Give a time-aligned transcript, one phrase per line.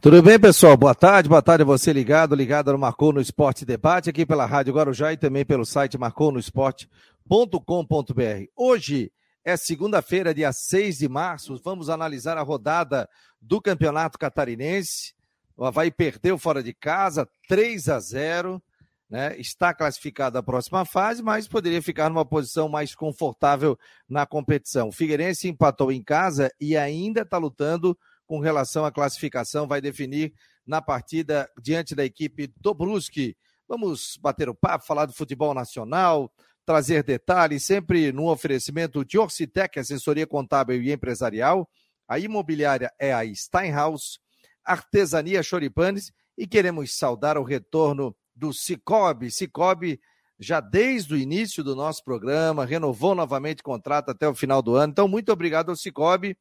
[0.00, 0.76] Tudo bem, pessoal?
[0.76, 4.46] Boa tarde, boa tarde a você ligado, ligado no Marcou no Esporte Debate, aqui pela
[4.46, 8.44] Rádio Guarujá e também pelo site marconosport.com.br.
[8.54, 9.10] Hoje
[9.44, 13.08] é segunda-feira, dia 6 de março, vamos analisar a rodada
[13.42, 15.14] do Campeonato Catarinense.
[15.56, 18.62] O Havaí perdeu fora de casa, 3 a 0,
[19.10, 19.36] né?
[19.36, 23.76] Está classificado à próxima fase, mas poderia ficar numa posição mais confortável
[24.08, 24.90] na competição.
[24.90, 27.98] O Figueirense empatou em casa e ainda está lutando
[28.28, 30.34] com relação à classificação, vai definir
[30.66, 33.34] na partida diante da equipe do Brusque.
[33.66, 36.30] Vamos bater o papo, falar do futebol nacional,
[36.64, 41.66] trazer detalhes, sempre no oferecimento de Orcitec, assessoria contábil e empresarial.
[42.06, 44.20] A imobiliária é a Steinhaus,
[44.62, 49.30] Artesania Choripanes e queremos saudar o retorno do Cicobi.
[49.30, 49.98] Cicobi
[50.38, 54.76] já desde o início do nosso programa, renovou novamente o contrato até o final do
[54.76, 54.92] ano.
[54.92, 56.36] Então, muito obrigado ao Cicobi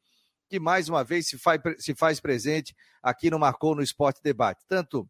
[0.47, 4.63] que mais uma vez se faz, se faz presente aqui no Marcou no Esporte Debate,
[4.67, 5.09] tanto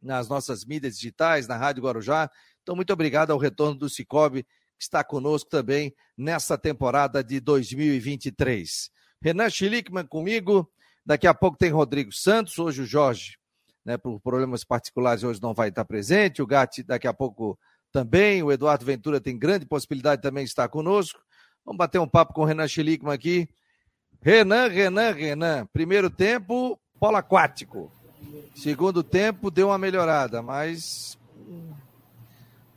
[0.00, 2.30] nas nossas mídias digitais, na Rádio Guarujá.
[2.62, 8.90] Então, muito obrigado ao retorno do Cicobi, que está conosco também nessa temporada de 2023.
[9.22, 10.70] Renan Schlickman comigo,
[11.04, 13.38] daqui a pouco tem Rodrigo Santos, hoje o Jorge,
[13.84, 17.58] né, por problemas particulares, hoje não vai estar presente, o Gatti daqui a pouco
[17.92, 21.20] também, o Eduardo Ventura tem grande possibilidade também de estar conosco.
[21.64, 23.48] Vamos bater um papo com o Renan Schlickman aqui,
[24.24, 25.66] Renan, Renan, Renan.
[25.70, 27.92] Primeiro tempo, polo aquático.
[28.54, 31.18] Segundo tempo, deu uma melhorada, mas.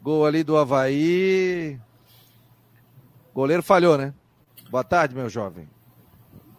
[0.01, 1.79] Gol ali do Havaí.
[3.33, 4.13] Goleiro falhou, né?
[4.69, 5.69] Boa tarde, meu jovem.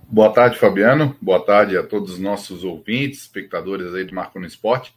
[0.08, 1.14] Boa tarde, Fabiano.
[1.20, 4.94] Boa tarde a todos os nossos ouvintes, espectadores aí do Marco no Esporte.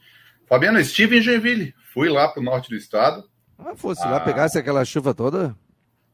[0.47, 1.75] Fabiano, estive em Joinville.
[1.94, 3.25] Fui lá para o norte do estado.
[3.59, 4.12] Ah, fosse ah.
[4.12, 5.53] lá, pegasse aquela chuva toda?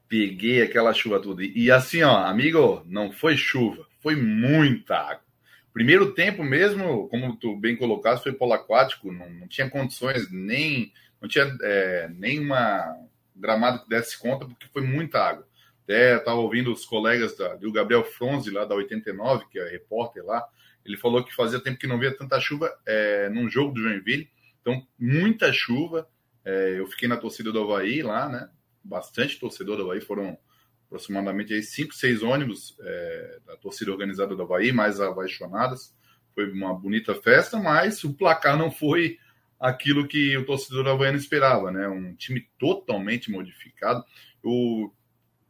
[0.08, 1.44] Peguei aquela chuva toda.
[1.44, 5.28] E assim, ó, amigo, não foi chuva, foi muita água.
[5.74, 10.92] Primeiro tempo mesmo, como tu bem colocaste, foi polo aquático, não, não tinha condições, nem
[11.22, 12.96] não tinha é, nenhuma
[13.36, 15.48] gramado que desse conta, porque foi muita água.
[15.84, 20.26] Até estava ouvindo os colegas da, do Gabriel Fronzi, lá da 89, que é repórter
[20.26, 20.44] lá,
[20.88, 24.30] ele falou que fazia tempo que não via tanta chuva é, num jogo do Joinville,
[24.62, 26.08] então muita chuva.
[26.46, 28.50] É, eu fiquei na torcida do Havaí lá, né?
[28.88, 30.38] Bastante torcedor do Havaí, foram
[30.86, 35.96] aproximadamente aí cinco, seis ônibus é, da torcida organizada do Havaí, mais apaixonadas.
[36.34, 39.18] Foi uma bonita festa, mas o placar não foi
[39.60, 41.88] aquilo que o torcedor havaiano esperava, né?
[41.88, 44.04] Um time totalmente modificado.
[44.44, 44.94] Eu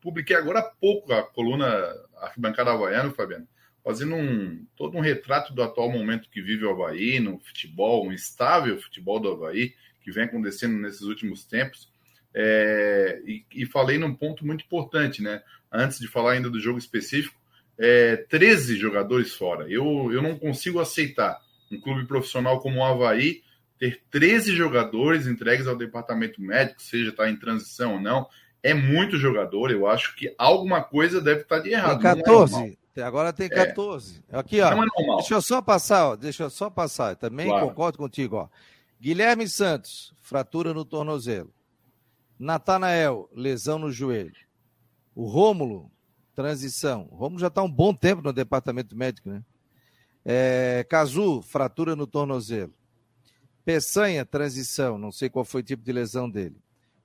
[0.02, 1.68] publiquei agora há pouco a coluna
[2.22, 3.48] Arquibancada Havaiano, Fabiano,
[3.84, 8.14] fazendo um, todo um retrato do atual momento que vive o Havaí no futebol, um
[8.14, 11.92] estável futebol do Havaí, que vem acontecendo nesses últimos tempos.
[12.40, 15.42] É, e, e, falei num ponto muito importante, né?
[15.72, 17.36] Antes de falar ainda do jogo específico,
[17.80, 19.68] é, 13 jogadores fora.
[19.68, 23.42] Eu, eu não consigo aceitar um clube profissional como o Havaí
[23.80, 28.28] ter 13 jogadores entregues ao departamento médico, seja está em transição ou não.
[28.62, 32.02] É muito jogador, eu acho que alguma coisa deve estar tá de errado.
[32.02, 32.78] Tem 14.
[32.96, 34.24] É agora tem 14.
[34.30, 34.38] É.
[34.38, 34.72] Aqui, ó.
[34.72, 36.16] É deixa eu só passar, ó.
[36.16, 37.16] Deixa eu só passar.
[37.16, 37.68] Também claro.
[37.68, 38.48] concordo contigo, ó.
[39.02, 41.52] Guilherme Santos, fratura no tornozelo.
[42.40, 44.36] Natanael, lesão no joelho.
[45.16, 45.92] O Rômulo,
[46.36, 47.08] transição.
[47.12, 49.44] O Rômulo já está um bom tempo no departamento médico, né?
[50.24, 52.74] É, Cazu, fratura no tornozelo.
[53.66, 54.98] Peçanha, transição.
[54.98, 56.58] Não sei qual foi o tipo de lesão dele.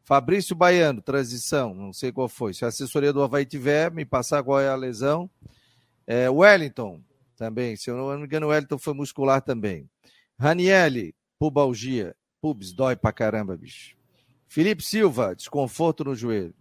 [0.04, 1.74] Fabrício Baiano, transição.
[1.74, 2.52] Não sei qual foi.
[2.52, 5.30] Se a assessoria do Havaí tiver, me passar qual é a lesão.
[6.06, 7.00] É, Wellington,
[7.36, 7.76] também.
[7.76, 9.88] Se eu não me engano, o Wellington foi muscular também.
[10.38, 12.14] Ranielli, pubalgia.
[12.40, 13.96] Pubs, dói pra caramba, bicho.
[14.52, 16.52] Felipe Silva, desconforto no joelho.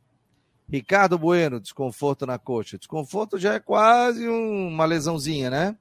[0.69, 2.77] Ricardo Bueno, desconforto na coxa.
[2.77, 5.77] Desconforto já é quase um, uma lesãozinha, né?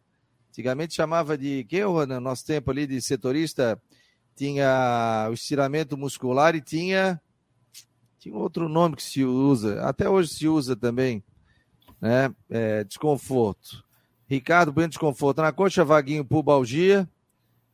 [0.49, 3.81] Antigamente chamava de que no nosso tempo ali de setorista
[4.35, 7.23] tinha o estiramento muscular e tinha
[8.19, 11.23] tinha outro nome que se usa, até hoje se usa também,
[12.01, 12.35] né?
[12.51, 13.85] É, desconforto.
[14.27, 17.09] Ricardo Bueno, desconforto na coxa, Vaguinho, pubalgia.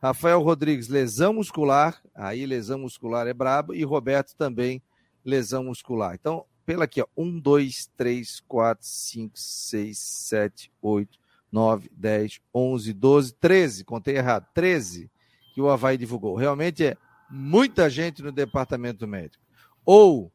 [0.07, 2.01] Rafael Rodrigues, lesão muscular.
[2.15, 3.75] Aí, lesão muscular é brabo.
[3.75, 4.81] E Roberto também,
[5.25, 6.15] lesão muscular.
[6.15, 7.07] Então, pela aqui, ó.
[7.17, 11.19] 1, 2, 3, 4, 5, 6, 7, 8,
[11.51, 13.85] 9, 10, 11, 12, 13.
[13.85, 14.47] Contei errado.
[14.55, 15.11] 13
[15.53, 16.37] que o Havaí divulgou.
[16.37, 16.97] Realmente é
[17.29, 19.43] muita gente no departamento médico.
[19.85, 20.31] Ou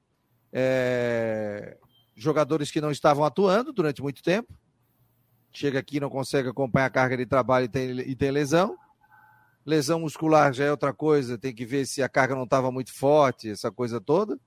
[0.52, 1.78] é,
[2.16, 4.54] jogadores que não estavam atuando durante muito tempo.
[5.54, 8.78] Chega aqui não consegue acompanhar a carga de trabalho e tem, e tem lesão
[9.66, 12.94] Lesão muscular já é outra coisa, tem que ver se a carga não estava muito
[12.94, 14.40] forte, essa coisa toda,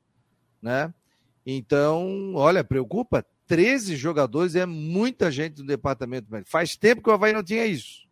[0.60, 0.92] né?
[1.46, 3.24] Então, olha, preocupa.
[3.46, 6.50] 13 jogadores é muita gente no departamento médico.
[6.50, 8.08] Faz tempo que o Havaí não tinha isso,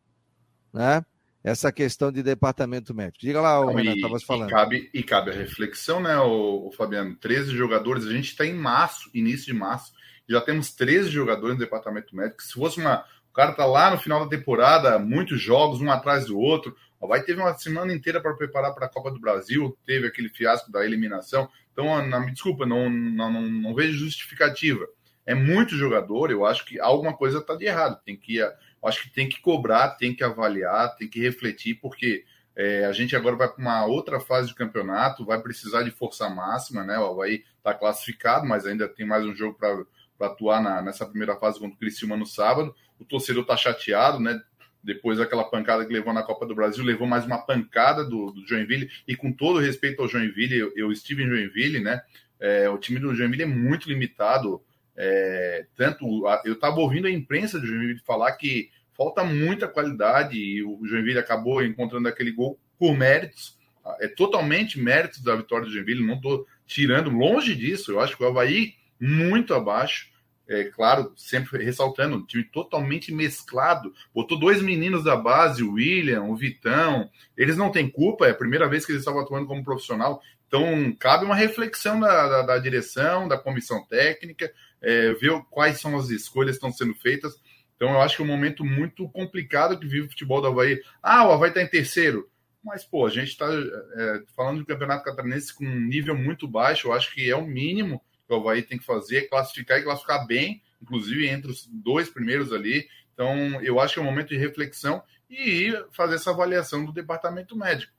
[0.73, 1.03] né?
[1.43, 3.19] essa questão de departamento médico.
[3.21, 4.49] Diga lá, o Renan, estava falando.
[4.49, 7.17] E cabe, e cabe a reflexão, né, o, o Fabiano?
[7.17, 9.93] 13 jogadores, a gente está em março, início de março,
[10.29, 12.43] já temos 13 jogadores no departamento médico.
[12.43, 13.05] Se fosse uma.
[13.31, 16.77] O cara tá lá no final da temporada, muitos jogos, um atrás do outro.
[17.07, 20.71] Vai teve uma semana inteira para preparar para a Copa do Brasil, teve aquele fiasco
[20.71, 21.49] da eliminação.
[21.73, 24.87] Então, não, me desculpa, não, não, não, não vejo justificativa.
[25.25, 28.01] É muito jogador, eu acho que alguma coisa está de errado.
[28.05, 28.41] Tem que
[28.85, 33.17] acho que tem que cobrar, tem que avaliar, tem que refletir, porque é, a gente
[33.17, 36.99] agora vai para uma outra fase de campeonato, vai precisar de força máxima, né?
[36.99, 39.87] O Havaí está classificado, mas ainda tem mais um jogo para
[40.29, 42.75] atuar na, nessa primeira fase contra o Criciúma no sábado.
[42.99, 44.41] O torcedor está chateado, né?
[44.83, 48.47] Depois daquela pancada que levou na Copa do Brasil, levou mais uma pancada do, do
[48.47, 48.91] Joinville.
[49.07, 52.03] E com todo respeito ao Joinville, eu, eu estive em Joinville, né?
[52.41, 54.61] É, o time do Joinville é muito limitado
[54.97, 56.05] é, tanto
[56.45, 61.19] eu estava ouvindo a imprensa do Joinville falar que falta muita qualidade e o Joinville
[61.19, 63.59] acabou encontrando aquele gol por méritos.
[64.01, 67.91] É totalmente mérito da vitória do Joinville, não estou tirando longe disso.
[67.91, 70.12] Eu acho que o Havaí muito abaixo.
[70.49, 73.93] É claro, sempre ressaltando, um time totalmente mesclado.
[74.13, 77.09] Botou dois meninos da base, o William, o Vitão.
[77.37, 80.21] Eles não têm culpa, é a primeira vez que eles estavam atuando como profissional.
[80.47, 84.53] Então, cabe uma reflexão da, da, da direção, da comissão técnica,
[84.83, 87.41] é, ver quais são as escolhas que estão sendo feitas.
[87.77, 90.83] Então, eu acho que é um momento muito complicado que vive o futebol do Havaí.
[91.03, 92.29] Ah, o Havaí está em terceiro.
[92.63, 96.89] Mas, pô, a gente está é, falando do Campeonato Catarinense com um nível muito baixo.
[96.89, 98.01] Eu acho que é o mínimo
[98.33, 102.53] que o Havaí tem que fazer, classificar e classificar bem, inclusive entre os dois primeiros
[102.53, 102.89] ali.
[103.13, 107.57] Então, eu acho que é um momento de reflexão e fazer essa avaliação do departamento
[107.57, 107.93] médico.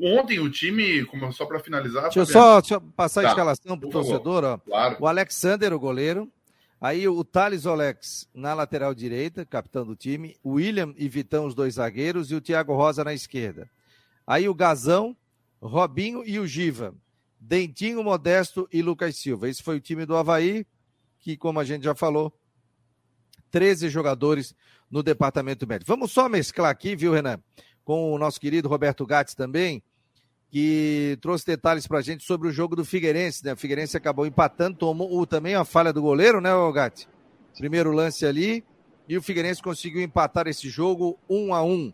[0.00, 2.04] Ontem o time, como só para finalizar.
[2.04, 4.44] Deixa eu só deixa eu passar tá, a escalação para o torcedor.
[4.44, 4.58] Ó.
[4.58, 4.96] Claro.
[5.00, 6.30] O Alexander, o goleiro.
[6.80, 10.36] Aí o Thales Olex na lateral direita, capitão do time.
[10.44, 12.30] O William e Vitão, os dois zagueiros.
[12.30, 13.68] E o Thiago Rosa na esquerda.
[14.24, 15.16] Aí o Gazão,
[15.60, 16.94] Robinho e o Giva.
[17.40, 19.48] Dentinho, Modesto e Lucas Silva.
[19.48, 20.66] Esse foi o time do Havaí,
[21.18, 22.32] que, como a gente já falou,
[23.50, 24.54] 13 jogadores
[24.90, 25.90] no departamento médico.
[25.90, 27.40] Vamos só mesclar aqui, viu, Renan?
[27.90, 29.82] com o nosso querido Roberto Gatti também,
[30.48, 33.44] que trouxe detalhes para a gente sobre o jogo do Figueirense.
[33.44, 33.52] Né?
[33.52, 37.08] O Figueirense acabou empatando, tomou também a falha do goleiro, né, Gatti?
[37.58, 38.64] Primeiro lance ali,
[39.08, 41.92] e o Figueirense conseguiu empatar esse jogo um a um.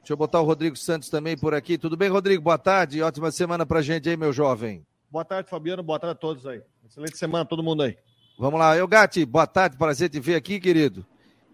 [0.00, 1.76] Deixa eu botar o Rodrigo Santos também por aqui.
[1.76, 2.42] Tudo bem, Rodrigo?
[2.42, 3.02] Boa tarde.
[3.02, 4.84] Ótima semana pra gente aí, meu jovem.
[5.10, 5.82] Boa tarde, Fabiano.
[5.82, 6.62] Boa tarde a todos aí.
[6.86, 7.96] Excelente semana a todo mundo aí.
[8.38, 8.76] Vamos lá.
[8.76, 9.76] Eu, Gatti, boa tarde.
[9.76, 11.04] Prazer te ver aqui, querido.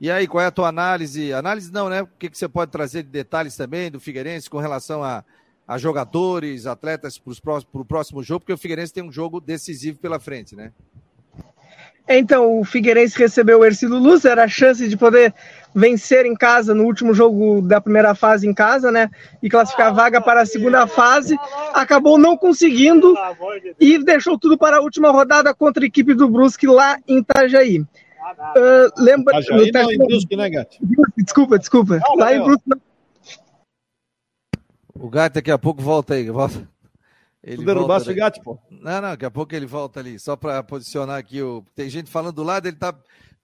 [0.00, 1.32] E aí, qual é a tua análise?
[1.32, 2.02] Análise não, né?
[2.02, 5.25] O que, que você pode trazer de detalhes também do Figueirense com relação a,
[5.67, 10.20] a jogadores, atletas para o próximo jogo, porque o Figueirense tem um jogo decisivo pela
[10.20, 10.73] frente, né?
[12.06, 15.35] Então, o Figueirense recebeu o Ercílio Luz, era a chance de poder
[15.75, 19.11] vencer em casa no último jogo da primeira fase em casa, né?
[19.43, 21.37] E classificar a vaga para a segunda fase.
[21.73, 23.15] Acabou não conseguindo
[23.81, 27.81] e deixou tudo para a última rodada contra a equipe do Brusque lá em Itajaí.
[27.81, 29.41] Uh, lembra.
[29.41, 30.76] Itajaí não, em Brusque, né, Gato?
[31.17, 31.99] Desculpa, desculpa.
[31.99, 32.71] Não, Lá em Brusque.
[34.94, 36.31] O Gato daqui a pouco volta aí.
[36.31, 36.69] Volta.
[37.43, 38.59] Ele tu derrubasse o gato, pô.
[38.71, 40.19] Não, não, daqui a pouco ele volta ali.
[40.19, 41.43] Só para posicionar aqui.
[41.43, 41.62] O...
[41.75, 42.94] Tem gente falando do lado, ele tá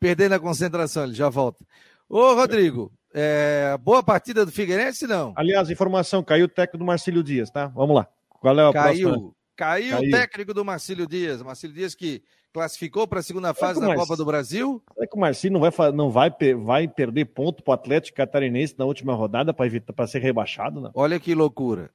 [0.01, 1.63] perdendo a concentração, ele já volta.
[2.11, 3.79] Ô, Rodrigo, é...
[3.81, 5.33] boa partida do Figueirense, não?
[5.37, 7.69] Aliás, informação, caiu o técnico do Marcílio Dias, tá?
[7.69, 8.09] Vamos lá.
[8.29, 9.33] Qual é a caiu, próxima?
[9.55, 11.41] Caiu, caiu o técnico do Marcílio Dias.
[11.41, 12.21] Marcílio Dias que
[12.53, 14.83] classificou para a segunda fase da Copa do Brasil.
[14.93, 18.75] Será que o Marcinho não vai, não vai, vai perder ponto para o Atlético Catarinense
[18.77, 20.81] na última rodada para ser rebaixado?
[20.81, 20.91] Não?
[20.95, 21.91] Olha que loucura.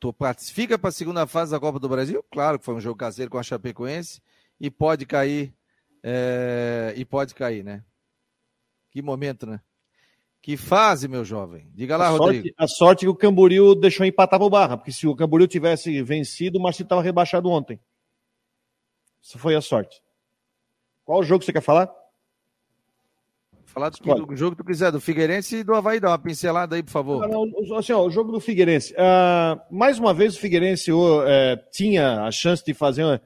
[0.00, 2.24] Tu classifica para a segunda fase da Copa do Brasil?
[2.32, 4.20] Claro que foi um jogo caseiro com a Chapecoense
[4.60, 5.54] e pode cair.
[6.02, 6.92] É...
[6.96, 7.84] e pode cair, né?
[8.96, 9.60] Que momento, né?
[10.40, 11.68] Que fase, meu jovem.
[11.74, 12.44] Diga lá, a Rodrigo.
[12.44, 16.02] Sorte, a sorte que o Camboriú deixou empatar o Barra, porque se o Camboriú tivesse
[16.02, 17.78] vencido, o Marcinho estava rebaixado ontem.
[19.20, 20.00] Isso foi a sorte.
[21.04, 21.92] Qual jogo você quer falar?
[23.66, 26.00] Falar do, do, jogo que tu quiser, do Figueirense e do Havaí.
[26.00, 27.22] Dá uma pincelada aí, por favor.
[27.22, 28.94] Ah, não, assim, ó, o jogo do Figueirense.
[28.94, 31.26] Uh, mais uma vez, o Figueirense uh,
[31.70, 33.20] tinha a chance de fazer, uma,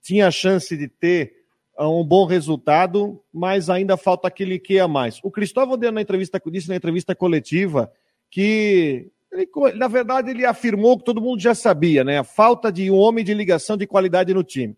[0.00, 1.39] tinha a chance de ter
[1.88, 5.20] um bom resultado, mas ainda falta aquele que a mais.
[5.22, 7.90] O Cristóvão deu na entrevista, disse na entrevista coletiva
[8.30, 12.18] que ele, na verdade, ele afirmou que todo mundo já sabia, né?
[12.18, 14.76] A falta de um homem de ligação de qualidade no time.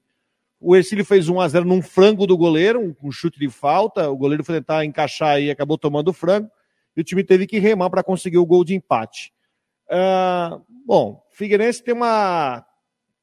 [0.61, 4.11] O Ercílio fez 1 a 0 num frango do goleiro, um, chute de falta.
[4.11, 6.51] O goleiro foi tentar encaixar e acabou tomando o frango.
[6.97, 9.33] E o time teve que remar para conseguir o gol de empate.
[9.89, 12.65] Uh, bom, Figueirense tem uma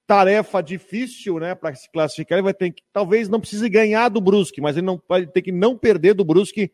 [0.09, 2.39] tarefa difícil, né, para se classificar.
[2.39, 5.43] Ele vai ter que, talvez não precise ganhar do Brusque, mas ele não vai ter
[5.43, 6.71] que não perder do Brusque,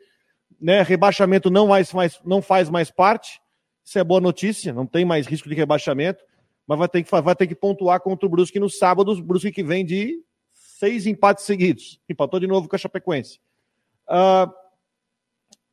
[0.60, 0.82] né?
[0.82, 3.42] Rebaixamento não, mais, mais, não faz mais parte.
[3.84, 6.24] Isso é boa notícia, não tem mais risco de rebaixamento,
[6.66, 9.52] mas vai ter que, vai ter que pontuar contra o Brusque no sábado, o Brusque
[9.52, 10.18] que vem de
[10.54, 12.00] seis empates seguidos.
[12.08, 13.42] Empatou de novo com a Chapecoense.
[14.08, 14.50] Uh,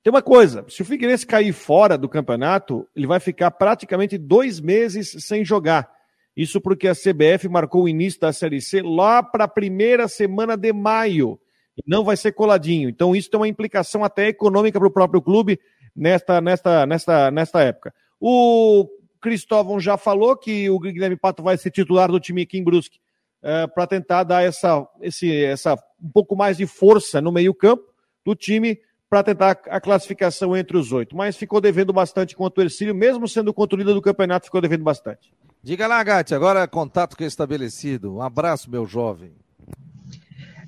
[0.02, 4.59] tem uma coisa, se o Figueirense cair fora do campeonato, ele vai ficar praticamente dois
[4.59, 6.01] meses sem jogar.
[6.37, 10.57] Isso porque a CBF marcou o início da Série C lá para a primeira semana
[10.57, 11.39] de maio.
[11.77, 12.89] E não vai ser coladinho.
[12.89, 15.59] Então, isso tem uma implicação até econômica para o próprio clube
[15.95, 17.95] nesta, nesta, nesta, nesta época.
[18.21, 18.89] O
[19.21, 22.99] Cristóvão já falou que o Guilherme Pato vai ser titular do time aqui em Brusque
[23.43, 27.85] é, para tentar dar essa, esse, essa um pouco mais de força no meio-campo
[28.25, 31.17] do time para tentar a classificação entre os oito.
[31.17, 34.61] Mas ficou devendo bastante contra o Ercílio, mesmo sendo contra o líder do campeonato, ficou
[34.61, 35.33] devendo bastante.
[35.64, 38.16] Diga lá, Gatti, agora contato estabelecido.
[38.16, 39.31] Um abraço, meu jovem.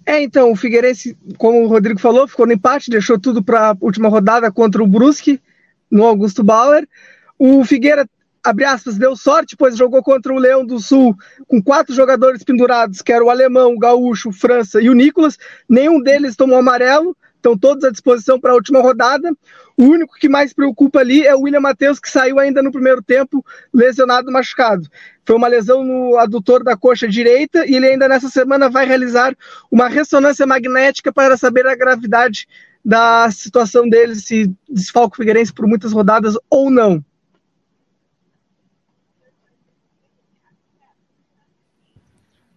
[0.06, 3.76] É, então, o Figueirense, como o Rodrigo falou, ficou no empate, deixou tudo para a
[3.80, 5.40] última rodada contra o Brusque,
[5.90, 6.86] no Augusto Bauer.
[7.36, 8.08] O Figueira,
[8.44, 11.16] abre aspas, deu sorte, pois jogou contra o Leão do Sul
[11.48, 15.36] com quatro jogadores pendurados, que era o Alemão, o Gaúcho, o França e o Nicolas.
[15.68, 19.30] Nenhum deles tomou amarelo, estão todos à disposição para a última rodada.
[19.76, 23.02] O único que mais preocupa ali é o William Matheus, que saiu ainda no primeiro
[23.02, 24.88] tempo lesionado, machucado.
[25.26, 29.36] Foi uma lesão no adutor da coxa direita e ele ainda nessa semana vai realizar
[29.70, 32.48] uma ressonância magnética para saber a gravidade
[32.82, 37.04] da situação dele, se desfalca o Figueirense por muitas rodadas ou não.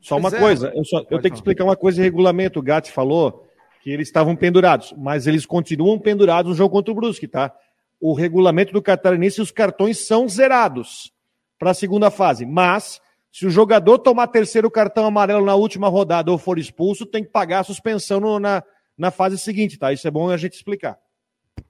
[0.02, 2.60] Só uma é, coisa, eu, só, eu tenho que explicar uma coisa em regulamento.
[2.60, 3.47] O Gatti falou
[3.88, 7.56] que eles estavam pendurados, mas eles continuam pendurados no jogo contra o Brusque, tá?
[8.02, 11.14] O regulamento do catarinense, os cartões são zerados
[11.58, 13.00] para a segunda fase, mas
[13.32, 17.30] se o jogador tomar terceiro cartão amarelo na última rodada ou for expulso, tem que
[17.30, 18.62] pagar a suspensão no, na,
[18.98, 19.94] na fase seguinte, tá?
[19.94, 21.00] Isso é bom a gente explicar.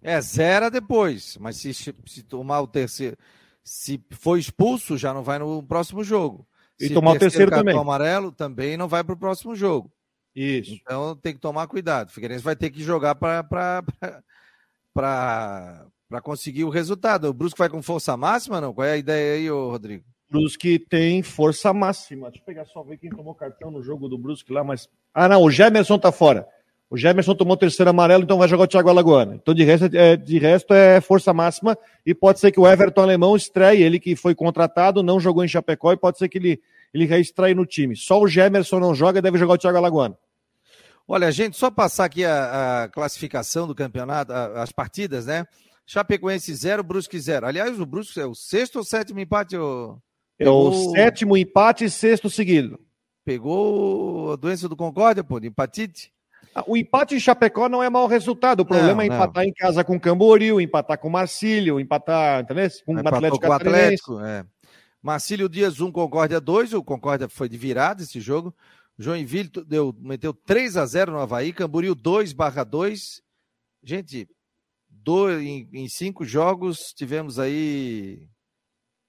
[0.01, 3.15] É, zera depois, mas se, se tomar o terceiro,
[3.63, 6.47] se for expulso, já não vai no próximo jogo.
[6.79, 7.79] E se tomar o terceiro, terceiro também.
[7.79, 9.91] amarelo, também não vai para o próximo jogo.
[10.39, 10.71] Isso.
[10.71, 12.09] Então tem que tomar cuidado.
[12.09, 13.81] O Figueirense vai ter que jogar para
[16.21, 17.25] conseguir o resultado.
[17.25, 18.71] O Brusque vai com força máxima, não?
[18.71, 20.03] Qual é a ideia aí, ô Rodrigo?
[20.29, 22.29] Brusque tem força máxima.
[22.29, 24.87] Deixa eu pegar só ver quem tomou cartão no jogo do Brusque lá, mas.
[25.11, 26.47] Ah, não, o Gemerson tá fora.
[26.87, 29.33] O Gemerson tomou o terceiro amarelo, então vai jogar o Thiago Alagoano.
[29.33, 31.75] Então, de resto, é, de resto é força máxima.
[32.05, 35.47] E pode ser que o Everton Alemão estreie, ele que foi contratado, não jogou em
[35.47, 36.61] Chapecó, e pode ser que ele,
[36.93, 37.95] ele reestreie no time.
[37.95, 40.15] Só o Gemerson não joga, deve jogar o Thiago Alagoano.
[41.07, 45.45] Olha, gente, só passar aqui a, a classificação do campeonato, a, as partidas, né?
[45.85, 47.47] Chapecoense 0, Brusque 0.
[47.47, 49.55] Aliás, o Brusque é o sexto ou sétimo empate?
[49.55, 49.97] O...
[50.37, 52.77] É o sétimo empate e sexto seguido.
[53.23, 56.11] Pegou a doença do Concórdia, pô, de empatite?
[56.53, 58.61] Ah, o empate em Chapecó não é mau resultado.
[58.61, 59.49] O problema é não, é empatar não.
[59.49, 62.69] em casa com Camboriú, empatar com Marcílio, empatar, entendeu?
[62.85, 64.45] Com o Atlético com o Atlético, é.
[65.01, 66.73] Marcílio Dias 1, Concórdia 2.
[66.73, 68.53] O Concórdia foi de virada esse jogo.
[68.97, 73.21] Joinville deu, meteu 3 a 0 no Havaí, Camboriú 2 barra 2.
[73.83, 74.27] Gente,
[74.89, 78.27] dois, em, em, cinco jogos tivemos aí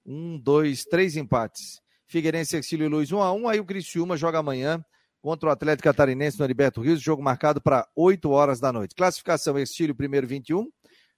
[0.05, 1.81] um, dois, três empates.
[2.07, 4.83] Figueirense, Exílio e Luiz 1 a 1 Aí o Criciúma joga amanhã
[5.21, 8.95] contra o Atlético Catarinense no Heriberto Rios, jogo marcado para 8 horas da noite.
[8.95, 10.67] Classificação: Exílio primeiro 21,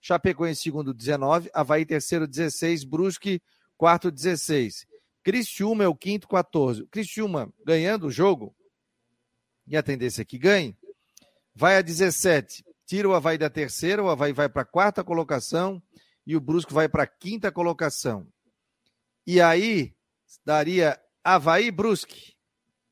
[0.01, 3.41] Chapecoense segundo 19, Havaí terceiro 16, Brusque
[3.77, 4.85] quarto 16.
[5.23, 6.87] Criciúma é o quinto 14.
[6.87, 8.55] Criciúma ganhando o jogo,
[9.71, 10.75] e a tendência é que ganhe,
[11.55, 15.81] vai a 17, tira o Havaí da terceira, o Havaí vai para a quarta colocação
[16.27, 18.27] e o Brusco vai para a quinta colocação.
[19.25, 19.93] E aí
[20.45, 22.33] daria Havaí e Brusque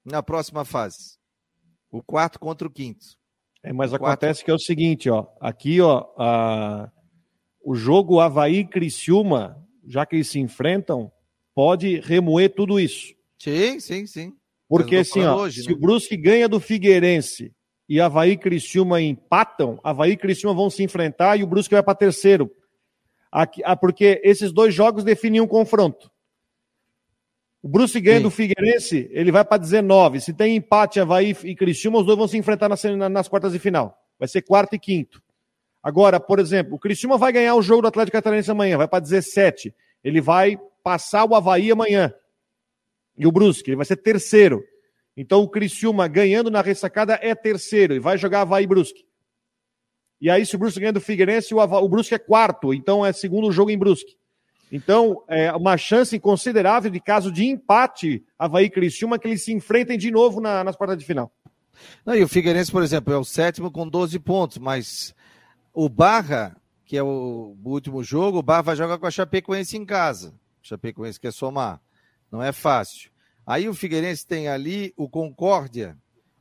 [0.06, 1.20] na próxima fase.
[1.92, 3.06] O quarto contra o quinto.
[3.62, 4.46] É, mas acontece quarto...
[4.46, 6.90] que é o seguinte, ó, aqui, ó, a...
[7.62, 11.12] o jogo Havaí Criciúma, já que eles se enfrentam,
[11.54, 13.14] pode remoer tudo isso.
[13.38, 14.39] Sim, sim, sim.
[14.70, 15.74] Porque assim, ó, hoje, se né?
[15.74, 17.52] o Brusque ganha do Figueirense
[17.90, 21.82] e Havaí e Criciúma empatam, Havaí e Criciúma vão se enfrentar e o Brusque vai
[21.82, 22.52] para terceiro.
[23.32, 26.12] Aqui, ah, porque esses dois jogos definem um confronto.
[27.64, 28.24] O Brusque ganha Sim.
[28.24, 30.22] do Figueirense, ele vai para 19.
[30.22, 33.60] Se tem empate Havaí e Criciúma, os dois vão se enfrentar nas, nas quartas de
[33.60, 33.98] final.
[34.20, 35.20] Vai ser quarto e quinto.
[35.82, 39.00] Agora, por exemplo, o Criciúma vai ganhar o jogo do Atlético Catarinense amanhã, vai para
[39.00, 39.74] 17.
[40.04, 42.14] Ele vai passar o Havaí amanhã
[43.20, 44.64] e o Brusque, ele vai ser terceiro.
[45.16, 49.06] Então o Criciúma ganhando na ressacada é terceiro e vai jogar Havaí Brusque.
[50.22, 53.06] E aí, se o Brusque ganha do Figueirense, o, Havaí, o Brusque é quarto, então
[53.06, 54.18] é segundo jogo em Brusque.
[54.72, 59.52] Então, é uma chance considerável de caso de empate Havaí e Criciúma que eles se
[59.52, 61.32] enfrentem de novo na, nas quartas de final.
[62.06, 65.16] Não, e o Figueirense, por exemplo, é o sétimo com 12 pontos, mas
[65.74, 69.78] o Barra, que é o, o último jogo, o Barra vai jogar com a Chapecoense
[69.78, 70.34] em casa.
[70.62, 71.82] Chapecoense quer somar.
[72.32, 73.12] Não é fácil.
[73.46, 75.98] Aí o Figueirense tem ali o Concórdia.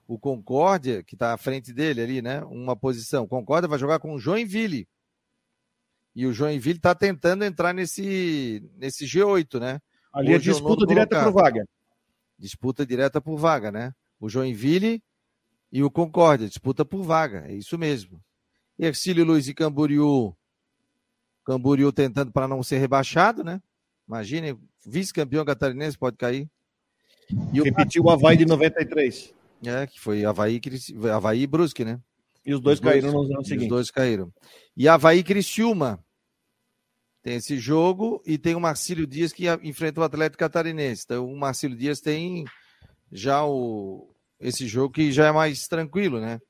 [0.07, 2.43] O Concórdia, que está à frente dele ali, né?
[2.45, 3.25] Uma posição.
[3.25, 4.87] O Concórdia vai jogar com o Joinville.
[6.15, 9.81] E o Joinville está tentando entrar nesse, nesse G8, né?
[10.13, 11.65] Ali é disputa direta por vaga.
[12.39, 13.95] Disputa direta por vaga, né?
[14.21, 15.03] O Joinville
[15.71, 18.21] e o Concórdia, disputa por vaga, é isso mesmo.
[18.79, 20.35] Ercílio Luiz e Camboriú.
[21.45, 23.61] Camboriú tentando para não ser rebaixado, né?
[24.07, 26.49] Imagine, vice-campeão catarinense pode cair.
[27.53, 29.35] E Repetiu o Havaí de 93.
[29.65, 30.61] É, que foi Havaí,
[31.13, 32.01] Havaí e Brusque, né?
[32.47, 33.65] E os dois os caíram dois, no ano seguinte.
[33.65, 34.33] Os dois caíram.
[34.77, 36.03] E Havaí e Criciúma.
[37.23, 41.03] Tem esse jogo e tem o Marcílio Dias que enfrenta o Atlético Catarinense.
[41.05, 42.45] Então o Marcílio Dias tem
[43.13, 46.41] já o, esse jogo que já é mais tranquilo, né?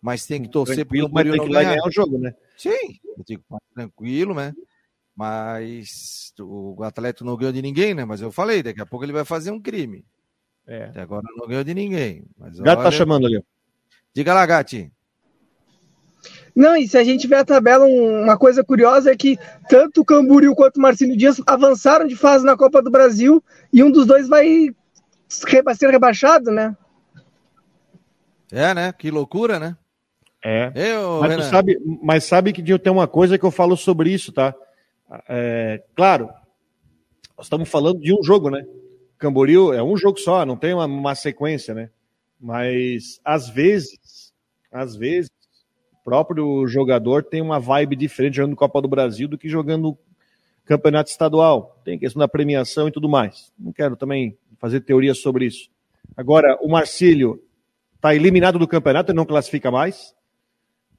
[0.00, 1.70] Mas tem que torcer para o Camboriú não ganhar.
[1.70, 2.32] ganhar o jogo, né?
[2.56, 3.44] Sim, tem que
[3.74, 4.52] tranquilo, né?
[5.20, 8.06] Mas o Atlético não ganhou de ninguém, né?
[8.06, 10.02] Mas eu falei, daqui a pouco ele vai fazer um crime.
[10.66, 10.84] É.
[10.84, 12.24] Até agora não ganhou de ninguém.
[12.38, 12.90] Mas Gato tá olha...
[12.90, 13.44] tá chamando ali.
[14.14, 14.90] Diga lá, Gati.
[16.56, 20.04] Não, e se a gente ver a tabela, uma coisa curiosa é que tanto o
[20.06, 24.06] Camboriú quanto o Marcelo Dias avançaram de fase na Copa do Brasil e um dos
[24.06, 24.74] dois vai
[25.28, 26.74] ser rebaixado, né?
[28.50, 28.90] É, né?
[28.90, 29.76] Que loucura, né?
[30.42, 30.72] É.
[30.74, 34.54] Eu, mas, sabe, mas sabe que tem uma coisa que eu falo sobre isso, tá?
[35.28, 36.30] É, claro,
[37.36, 38.64] nós estamos falando de um jogo, né?
[39.18, 41.90] Camboriú é um jogo só, não tem uma, uma sequência, né?
[42.40, 44.32] Mas às vezes,
[44.72, 45.30] às vezes,
[45.92, 49.98] o próprio jogador tem uma vibe diferente jogando Copa do Brasil do que jogando
[50.64, 51.80] campeonato estadual.
[51.84, 53.52] Tem questão da premiação e tudo mais.
[53.58, 55.68] Não quero também fazer teoria sobre isso.
[56.16, 57.42] Agora, o Marcílio
[57.96, 60.14] está eliminado do campeonato, ele não classifica mais.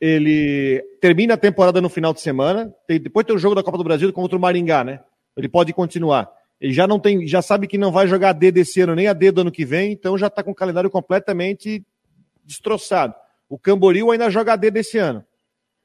[0.01, 2.74] Ele termina a temporada no final de semana.
[2.88, 5.00] Tem, depois tem o jogo da Copa do Brasil contra o Maringá, né?
[5.38, 6.27] Ele pode continuar.
[6.60, 9.08] Ele já não tem, já sabe que não vai jogar a D desse ano nem
[9.08, 11.85] a D do ano que vem, então já está com o calendário completamente
[12.44, 13.14] destroçado.
[13.48, 15.24] O Camboriú ainda joga a D desse ano.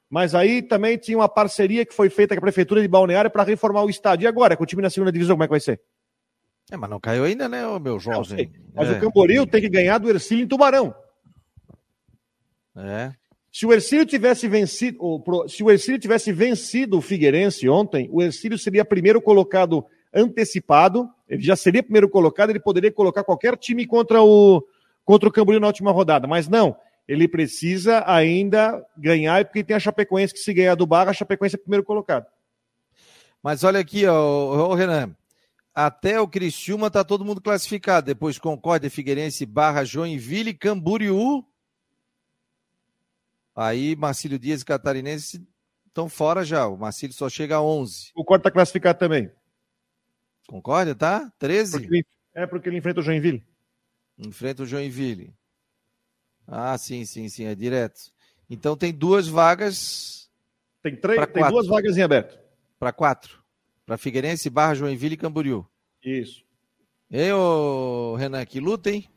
[0.09, 3.43] Mas aí também tinha uma parceria que foi feita com a Prefeitura de Balneário para
[3.43, 4.25] reformar o estádio.
[4.25, 5.81] E agora, com o time na segunda divisão, como é que vai ser?
[6.71, 8.51] É, mas não caiu ainda, né, o meu jovem?
[8.75, 8.93] Mas é.
[8.93, 10.95] o Camboriú tem que ganhar do Ercílio em Tubarão.
[12.77, 13.13] É.
[13.57, 18.59] Se o Ercílio tivesse vencido, se o Ercílio tivesse vencido o Figueirense ontem, o Ercílio
[18.59, 24.23] seria primeiro colocado antecipado, ele já seria primeiro colocado, ele poderia colocar qualquer time contra
[24.23, 24.63] o
[25.07, 26.77] contra o Camboriú na última rodada, mas não,
[27.09, 31.57] ele precisa ainda ganhar, porque tem a Chapecoense que se ganhar do Barra, a Chapecoense
[31.57, 32.27] é primeiro colocado.
[33.43, 35.17] Mas olha aqui, ó, ó Renan,
[35.75, 41.43] até o Criciúma tá todo mundo classificado, depois Concórdia, Figueirense, Barra, Joinville, Camboriú,
[43.57, 45.47] aí Marcílio Dias e Catarinense
[45.89, 48.13] estão fora já, o Marcílio só chega a 11.
[48.15, 49.31] O Corte está classificado também.
[50.47, 51.33] Concórdia, tá?
[51.39, 51.73] 13?
[51.73, 53.45] Porque ele, é porque ele enfrenta o Joinville.
[54.19, 55.35] Enfrenta o Joinville.
[56.47, 58.13] Ah, sim, sim, sim, é direto.
[58.49, 60.31] Então tem duas vagas.
[60.83, 62.39] Tem três, tem duas vagas em aberto.
[62.79, 63.43] Para quatro.
[63.85, 65.67] Para Figueirense, Barra, Joinville e Camboriú.
[66.03, 66.45] Isso.
[67.11, 69.09] E ô, Renan, que luta, hein?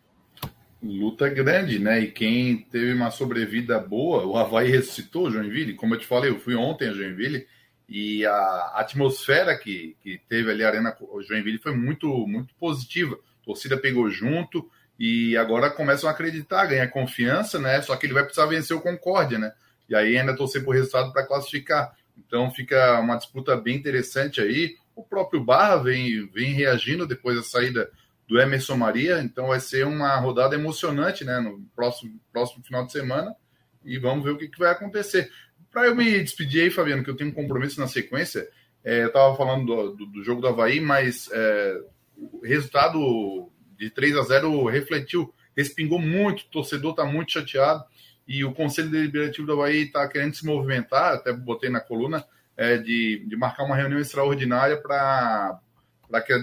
[0.81, 1.99] Luta grande, né?
[1.99, 5.73] E quem teve uma sobrevida boa, o Havaí ressuscitou o Joinville.
[5.73, 7.45] Como eu te falei, eu fui ontem a Joinville
[7.87, 10.95] e a atmosfera que, que teve ali a Arena
[11.27, 13.19] Joinville foi muito, muito positiva.
[13.41, 17.81] A torcida pegou junto e agora começam a acreditar, ganhar confiança, né?
[17.81, 19.51] Só que ele vai precisar vencer o Concórdia, né?
[19.89, 21.93] E aí ainda torcer por resultado para classificar.
[22.17, 24.75] Então fica uma disputa bem interessante aí.
[24.95, 27.89] O próprio Barra vem, vem reagindo depois da saída
[28.29, 31.39] do Emerson Maria, então vai ser uma rodada emocionante, né?
[31.39, 33.35] No próximo, próximo final de semana.
[33.83, 35.31] E vamos ver o que, que vai acontecer.
[35.71, 38.47] Para eu me despedir aí, Fabiano, que eu tenho um compromisso na sequência,
[38.83, 41.81] é, eu estava falando do, do, do, jogo do Havaí, mas é,
[42.15, 47.83] o resultado de 3 a 0 refletiu, respingou muito, o torcedor está muito chateado
[48.27, 52.23] e o Conselho Deliberativo do Havaí está querendo se movimentar, até botei na coluna,
[52.55, 55.59] é, de, de marcar uma reunião extraordinária para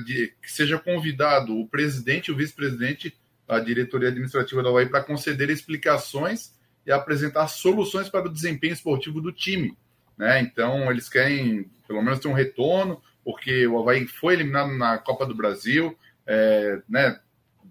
[0.04, 5.02] que, que seja convidado o presidente e o vice-presidente da diretoria administrativa do Havaí para
[5.02, 9.76] conceder explicações e apresentar soluções para o desempenho esportivo do time.
[10.16, 10.40] Né?
[10.40, 15.26] Então, eles querem, pelo menos, ter um retorno, porque o Havaí foi eliminado na Copa
[15.26, 17.20] do Brasil, é, né?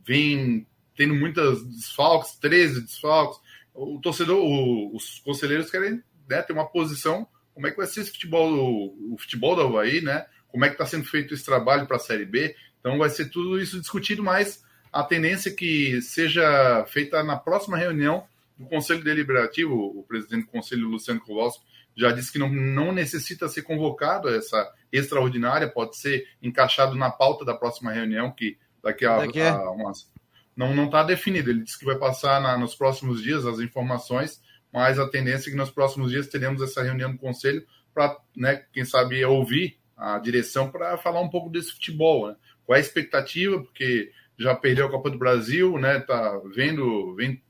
[0.06, 3.40] vem tendo muitas desfalques, 13 desfalques.
[3.74, 8.02] O torcedor, o, os conselheiros querem né, ter uma posição, como é que vai ser
[8.02, 10.26] esse futebol, o, o futebol do Havaí, né?
[10.56, 12.56] Como é que está sendo feito esse trabalho para a Série B.
[12.80, 17.76] Então vai ser tudo isso discutido, mas a tendência é que seja feita na próxima
[17.76, 18.26] reunião
[18.58, 21.62] do Conselho Deliberativo, o presidente do Conselho, Luciano Kowalski,
[21.94, 27.44] já disse que não, não necessita ser convocado essa extraordinária, pode ser encaixado na pauta
[27.44, 29.50] da próxima reunião, que daqui a, daqui é?
[29.50, 30.10] a umas.
[30.56, 31.50] Não está definido.
[31.50, 34.42] Ele disse que vai passar na, nos próximos dias as informações,
[34.72, 38.64] mas a tendência é que nos próximos dias teremos essa reunião do conselho para, né,
[38.72, 42.28] quem sabe, ouvir a direção para falar um pouco desse futebol.
[42.28, 42.36] Né?
[42.66, 43.62] Qual é a expectativa?
[43.62, 46.00] Porque já perdeu a Copa do Brasil, né?
[46.00, 47.42] Tá vendo, vem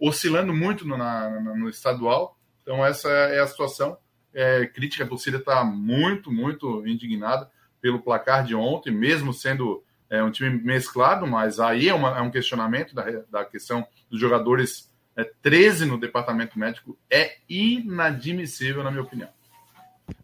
[0.00, 2.38] oscilando muito no, na, no estadual.
[2.62, 3.98] Então essa é a situação.
[4.32, 10.22] É, crítica, a torcida está muito, muito indignada pelo placar de ontem, mesmo sendo é,
[10.22, 14.92] um time mesclado, mas aí é, uma, é um questionamento da, da questão dos jogadores
[15.16, 16.96] é, 13 no departamento médico.
[17.10, 19.30] É inadmissível, na minha opinião.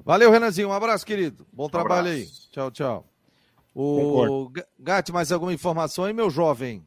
[0.05, 0.69] Valeu, Renanzinho.
[0.69, 1.47] Um abraço, querido.
[1.53, 2.27] Bom trabalho aí.
[2.51, 3.07] Tchau, tchau.
[3.75, 6.85] O Gatti, mais alguma informação aí, meu jovem?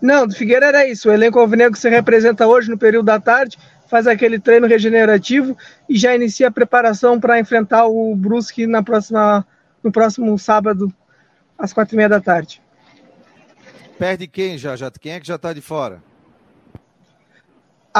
[0.00, 1.08] Não, do Figueira era isso.
[1.08, 3.58] O elenco alvinegro se representa hoje no período da tarde,
[3.88, 5.56] faz aquele treino regenerativo
[5.88, 9.46] e já inicia a preparação para enfrentar o Brusque na próxima,
[9.82, 10.92] no próximo sábado,
[11.56, 12.62] às quatro e meia da tarde.
[13.98, 14.76] Perde quem já?
[14.76, 16.02] já quem é que já está de fora?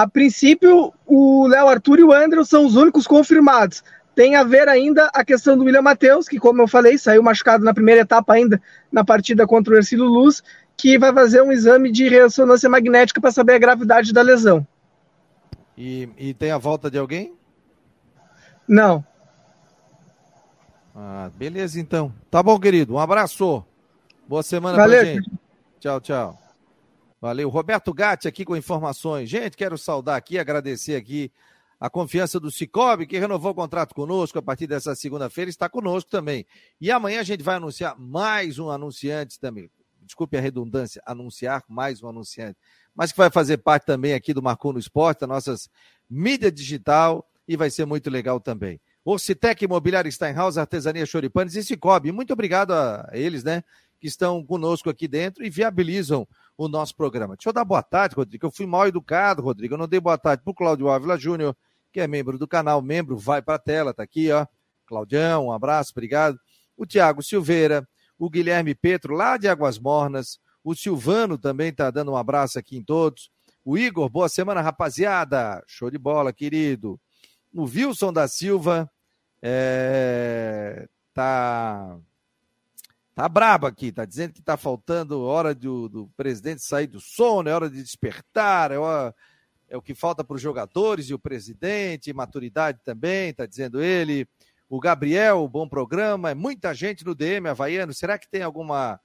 [0.02, 3.82] A princípio, o Léo Arthur e o André são os únicos confirmados.
[4.14, 7.64] Tem a ver ainda a questão do William Matheus, que, como eu falei, saiu machucado
[7.64, 10.42] na primeira etapa ainda, na partida contra o Ercílio Luz,
[10.76, 14.64] que vai fazer um exame de ressonância magnética para saber a gravidade da lesão.
[15.76, 17.32] E, e tem a volta de alguém?
[18.68, 19.04] Não.
[20.94, 22.12] Ah, beleza, então.
[22.30, 22.94] Tá bom, querido.
[22.94, 23.64] Um abraço.
[24.28, 25.00] Boa semana Valeu.
[25.00, 25.30] pra gente.
[25.80, 26.47] Tchau, tchau.
[27.20, 27.48] Valeu.
[27.48, 29.28] Roberto Gatti aqui com informações.
[29.28, 31.32] Gente, quero saudar aqui, agradecer aqui
[31.80, 36.10] a confiança do Cicobi, que renovou o contrato conosco a partir dessa segunda-feira, está conosco
[36.10, 36.44] também.
[36.80, 39.70] E amanhã a gente vai anunciar mais um anunciante também.
[40.02, 42.58] Desculpe a redundância, anunciar mais um anunciante,
[42.94, 45.68] mas que vai fazer parte também aqui do Marcou no Esporte, da nossas
[46.08, 48.80] mídia digital, e vai ser muito legal também.
[49.04, 52.12] Ocitec Imobiliário Steinhaus, Artesania Choripanes e Cicobi.
[52.12, 53.62] Muito obrigado a eles, né,
[54.00, 57.36] que estão conosco aqui dentro e viabilizam o nosso programa.
[57.36, 58.46] Deixa eu dar boa tarde, Rodrigo.
[58.46, 59.74] Eu fui mal educado, Rodrigo.
[59.74, 61.56] Eu não dei boa tarde para o Cláudio Ávila Júnior,
[61.92, 64.46] que é membro do canal, membro, vai para a tela, tá aqui, ó.
[64.86, 66.38] Claudião, um abraço, obrigado.
[66.76, 67.86] O Tiago Silveira,
[68.18, 72.76] o Guilherme Petro, lá de Águas Mornas, o Silvano também tá dando um abraço aqui
[72.76, 73.30] em todos.
[73.64, 75.62] O Igor, boa semana, rapaziada.
[75.66, 77.00] Show de bola, querido.
[77.52, 78.90] O Wilson da Silva,
[79.42, 81.98] é, tá
[83.18, 87.48] tá brabo aqui, tá dizendo que tá faltando hora do, do presidente sair do sono,
[87.48, 89.12] é hora de despertar, é hora,
[89.68, 94.24] é o que falta para os jogadores e o presidente, maturidade também, está dizendo ele.
[94.68, 97.92] O Gabriel, bom programa, é muita gente no DM Havaiano.
[97.92, 99.00] Será que tem alguma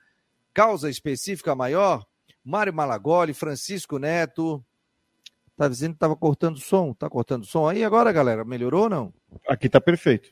[0.53, 2.05] causa específica maior?
[2.45, 4.63] Mário Malagoli, Francisco Neto.
[5.57, 6.93] Tá dizendo que estava cortando som.
[6.93, 8.45] Tá cortando som aí agora, galera?
[8.45, 9.13] Melhorou ou não?
[9.47, 10.31] Aqui tá perfeito.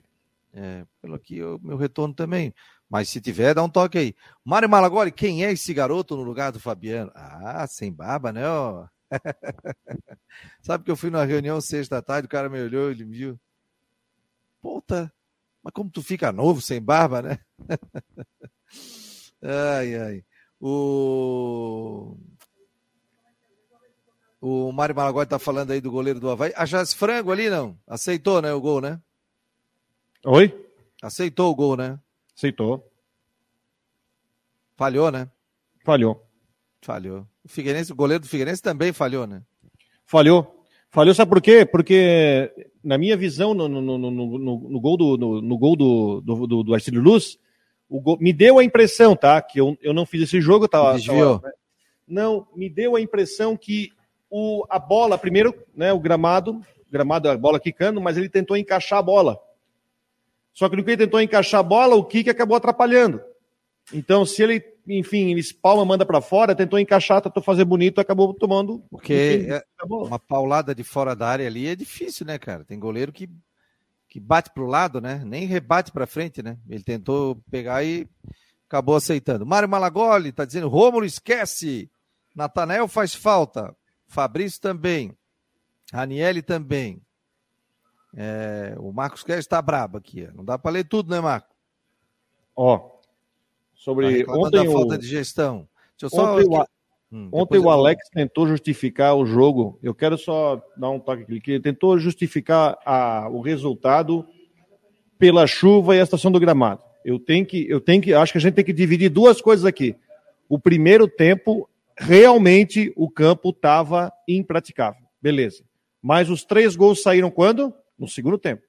[0.54, 2.54] É, pelo aqui, o meu retorno também.
[2.92, 4.16] Mas se tiver, dá um toque aí.
[4.44, 7.10] Mário Malagoli, quem é esse garoto no lugar do Fabiano?
[7.16, 8.46] Ah, sem barba, né?
[8.46, 8.86] Ó.
[10.62, 13.40] Sabe que eu fui numa reunião sexta tarde, o cara me olhou, ele me viu.
[14.62, 15.10] Puta,
[15.64, 17.40] mas como tu fica novo, sem barba, né?
[19.42, 20.26] ai, ai.
[20.60, 22.18] O.
[24.42, 26.52] O Mário Malagói tá falando aí do goleiro do Havaí.
[26.58, 27.80] Achasse frango ali, não?
[27.88, 29.00] Aceitou, né, o gol, né?
[30.26, 30.54] Oi?
[31.02, 31.98] Aceitou o gol, né?
[32.36, 32.90] Aceitou.
[34.76, 35.30] Falhou, né?
[35.84, 36.26] Falhou.
[36.82, 37.28] Falhou.
[37.44, 39.44] O Figueirense, o goleiro do Figueirense também falhou, né?
[40.06, 40.66] Falhou.
[40.90, 41.66] Falhou, sabe por quê?
[41.66, 42.52] Porque,
[42.84, 46.64] na minha visão, no, no, no, no, no gol do, no, gol do, do, do,
[46.64, 47.38] do Arcílio Luz,
[47.88, 49.42] o gol, me deu a impressão, tá?
[49.42, 51.42] Que eu, eu não fiz esse jogo, tava, tava,
[52.08, 53.90] Não, me deu a impressão que
[54.30, 59.00] o, a bola, primeiro, né, o gramado, gramado, a bola quicando, mas ele tentou encaixar
[59.00, 59.40] a bola.
[60.54, 63.22] Só que no que ele tentou encaixar a bola, o kick acabou atrapalhando.
[63.94, 68.34] Então, se ele, enfim, ele espalma, manda para fora, tentou encaixar, tentou fazer bonito, acabou
[68.34, 68.84] tomando.
[68.90, 72.64] Porque enfim, é uma paulada de fora da área ali é difícil, né, cara?
[72.64, 73.30] Tem goleiro que,
[74.08, 75.22] que bate pro lado, né?
[75.26, 76.58] Nem rebate para frente, né?
[76.70, 78.08] Ele tentou pegar e
[78.68, 79.46] acabou aceitando.
[79.46, 81.90] Mário Malagoli tá dizendo: Rômulo esquece.
[82.34, 83.76] Natanael faz falta.
[84.08, 85.14] Fabrício também.
[85.92, 87.02] Raniele também.
[88.16, 90.28] É, o Marcos Quer está brabo aqui.
[90.34, 91.54] Não dá para ler tudo, né, Marco?
[92.56, 92.92] Ó,
[93.74, 94.98] sobre tá ontem a falta o...
[94.98, 95.68] de gestão.
[95.98, 96.36] Só...
[96.36, 96.66] Ontem, o,
[97.12, 98.22] hum, ontem o Alex eu...
[98.22, 99.80] tentou justificar o jogo.
[99.82, 101.52] Eu quero só dar um toque aqui.
[101.52, 104.26] Ele tentou justificar a, o resultado
[105.18, 106.84] pela chuva e a estação do gramado.
[107.06, 109.66] Eu tenho que, eu tenho que, acho que a gente tem que dividir duas coisas
[109.66, 109.96] aqui.
[110.50, 115.02] O primeiro tempo, realmente o campo estava impraticável.
[115.22, 115.64] Beleza.
[116.02, 117.74] Mas os três gols saíram quando?
[118.02, 118.64] No segundo tempo.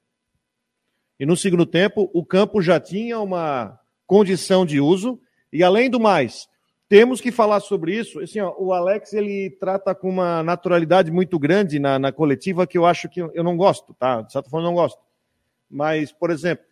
[1.19, 5.19] E no segundo tempo, o campo já tinha uma condição de uso.
[5.51, 6.47] E além do mais,
[6.87, 8.21] temos que falar sobre isso.
[8.21, 12.77] Assim, ó, o Alex ele trata com uma naturalidade muito grande na, na coletiva que
[12.77, 14.21] eu acho que eu não gosto, tá?
[14.21, 15.01] De certa forma, não gosto.
[15.71, 16.67] Mas, por exemplo,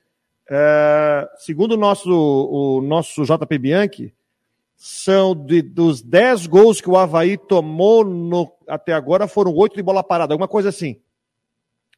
[0.50, 4.12] é, segundo o nosso, o nosso JP Bianchi,
[4.76, 9.82] são de, dos 10 gols que o Havaí tomou no, até agora, foram oito de
[9.82, 11.00] bola parada, alguma coisa assim.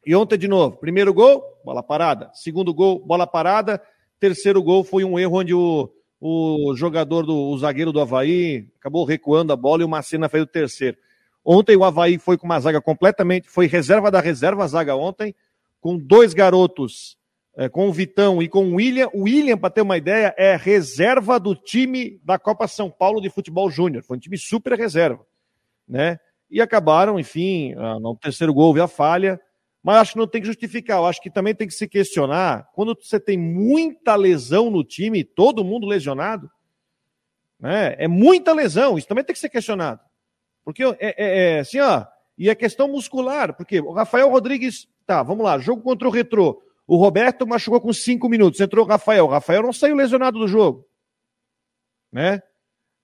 [0.05, 2.29] E ontem, de novo, primeiro gol, bola parada.
[2.33, 3.81] Segundo gol, bola parada.
[4.19, 5.89] Terceiro gol foi um erro onde o,
[6.19, 10.43] o jogador, do, o zagueiro do Havaí, acabou recuando a bola e o Macena fez
[10.43, 10.97] o terceiro.
[11.43, 15.35] Ontem o Havaí foi com uma zaga completamente, foi reserva da reserva a zaga ontem,
[15.81, 17.17] com dois garotos
[17.55, 19.09] é, com o Vitão e com o William.
[19.13, 23.29] O William, para ter uma ideia, é reserva do time da Copa São Paulo de
[23.29, 24.03] Futebol Júnior.
[24.03, 25.25] Foi um time super reserva,
[25.87, 26.19] né?
[26.49, 29.39] E acabaram, enfim, ah, no terceiro gol houve a falha,
[29.83, 30.97] mas acho que não tem que justificar.
[30.97, 35.23] Eu acho que também tem que se questionar quando você tem muita lesão no time,
[35.23, 36.49] todo mundo lesionado,
[37.59, 37.95] né?
[37.97, 39.99] É muita lesão, isso também tem que ser questionado.
[40.63, 42.05] Porque é, é, é assim, ó,
[42.37, 46.63] e é questão muscular, porque o Rafael Rodrigues, tá, vamos lá, jogo contra o Retrô.
[46.85, 48.59] O Roberto machucou com cinco minutos.
[48.59, 49.25] Entrou o Rafael.
[49.25, 50.85] O Rafael não saiu lesionado do jogo.
[52.11, 52.41] Né?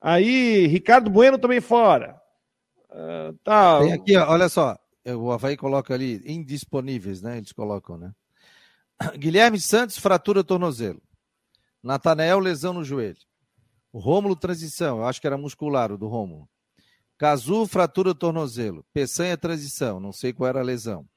[0.02, 2.20] Aí, Ricardo Bueno também fora.
[2.90, 3.80] Uh, tá.
[3.80, 4.78] Tem aqui, olha só.
[5.06, 7.38] O Havaí coloca ali indisponíveis, né?
[7.38, 8.14] Eles colocam, né?
[9.18, 11.02] Guilherme Santos, fratura tornozelo.
[11.82, 13.18] Natanael, lesão no joelho.
[13.94, 15.00] Rômulo, transição.
[15.00, 16.48] Eu acho que era muscular o do Rômulo.
[17.18, 18.86] Cazu, fratura tornozelo.
[18.94, 20.00] Peçanha, transição.
[20.00, 21.08] Não sei qual era a lesão.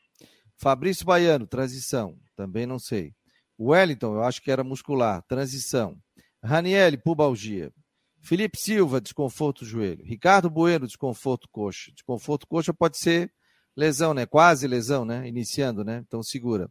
[0.57, 2.17] Fabrício Baiano, transição.
[2.37, 3.15] Também não sei.
[3.59, 5.23] Wellington, eu acho que era muscular.
[5.23, 5.97] Transição.
[6.43, 7.73] Raniel, pubalgia.
[8.21, 10.05] Felipe Silva, desconforto joelho.
[10.05, 11.91] Ricardo Bueno, desconforto coxa.
[11.93, 13.33] Desconforto coxa pode ser
[13.77, 14.27] lesão, né?
[14.27, 15.27] Quase lesão, né?
[15.27, 16.03] Iniciando, né?
[16.07, 16.71] Então segura.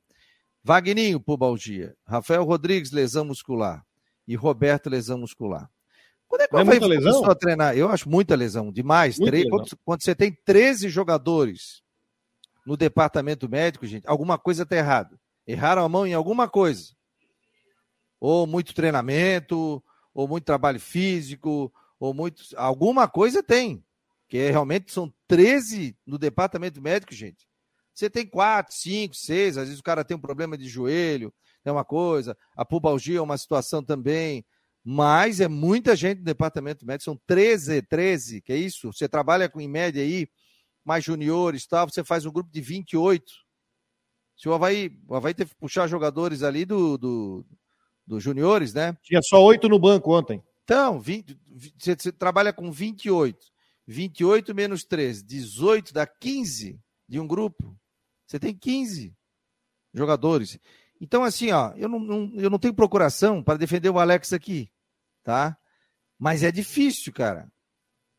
[0.64, 1.96] Vagninho, pubalgia.
[2.06, 3.84] Rafael Rodrigues, lesão muscular.
[4.28, 5.70] E Roberto, lesão muscular.
[6.28, 7.78] Quando é que é vai começar a treinar?
[7.78, 9.18] Eu acho muita lesão, demais.
[9.18, 9.50] Lesão.
[9.50, 11.82] Quando, quando, você tem 13 jogadores
[12.66, 15.20] no departamento médico, gente, alguma coisa está errada.
[15.46, 16.94] Erraram a mão em alguma coisa.
[18.20, 19.84] Ou muito treinamento,
[20.14, 22.44] ou muito trabalho físico, ou muito.
[22.56, 23.84] Alguma coisa tem.
[24.30, 27.48] Que realmente são 13 no departamento médico, gente.
[27.94, 31.72] Você tem quatro, cinco, seis, às vezes o cara tem um problema de joelho, é
[31.72, 34.46] uma coisa, a pubalgia é uma situação também,
[34.84, 38.92] mas é muita gente no departamento médico, são 13, 13, que é isso?
[38.92, 40.28] Você trabalha com, em média aí,
[40.84, 43.32] mais juniores tal, você faz um grupo de 28.
[44.36, 47.46] Se o Havaí, o Havaí teve que puxar jogadores ali do, do,
[48.06, 48.98] do juniores, né?
[49.02, 50.44] Tinha só oito no banco ontem.
[50.66, 51.40] Então, 20,
[51.78, 53.51] você, você trabalha com 28.
[53.92, 57.78] 28 menos 3, 18 dá 15 de um grupo.
[58.26, 59.14] Você tem 15
[59.94, 60.58] jogadores.
[61.00, 64.72] Então, assim, ó, eu não, não, eu não tenho procuração para defender o Alex aqui,
[65.24, 65.58] tá?
[66.18, 67.52] Mas é difícil, cara.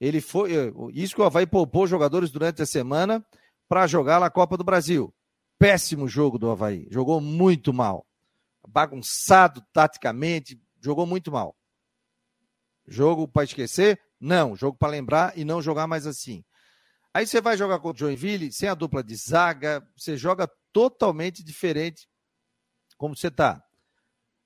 [0.00, 0.50] Ele foi.
[0.92, 3.24] Isso que o Havaí poupou jogadores durante a semana
[3.68, 5.14] para jogar na Copa do Brasil
[5.62, 6.88] péssimo jogo do Havaí.
[6.90, 8.04] Jogou muito mal.
[8.66, 11.56] Bagunçado taticamente, jogou muito mal.
[12.84, 14.00] Jogo para esquecer?
[14.22, 14.54] Não.
[14.54, 16.44] Jogo para lembrar e não jogar mais assim.
[17.12, 21.42] Aí você vai jogar contra o Joinville sem a dupla de zaga, você joga totalmente
[21.42, 22.08] diferente
[22.96, 23.62] como você está.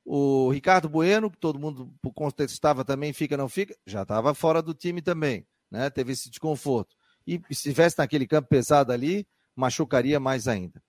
[0.04, 4.72] O Ricardo Bueno, que todo mundo contestava também, fica, não fica, já estava fora do
[4.72, 5.90] time também, né?
[5.90, 6.96] Teve esse desconforto.
[7.26, 10.82] E se estivesse naquele campo pesado ali, machucaria mais ainda.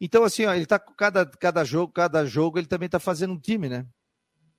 [0.00, 3.38] Então, assim, ó, ele tá cada, cada jogo, cada jogo ele também está fazendo um
[3.38, 3.86] time, né?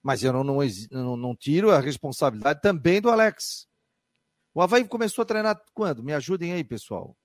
[0.06, 3.65] Mas eu não, não, não, tiro a responsabilidade também do Alex.
[4.54, 6.04] O Havaí começou a treinar quando?
[6.04, 7.18] Me ajudem aí, pessoal.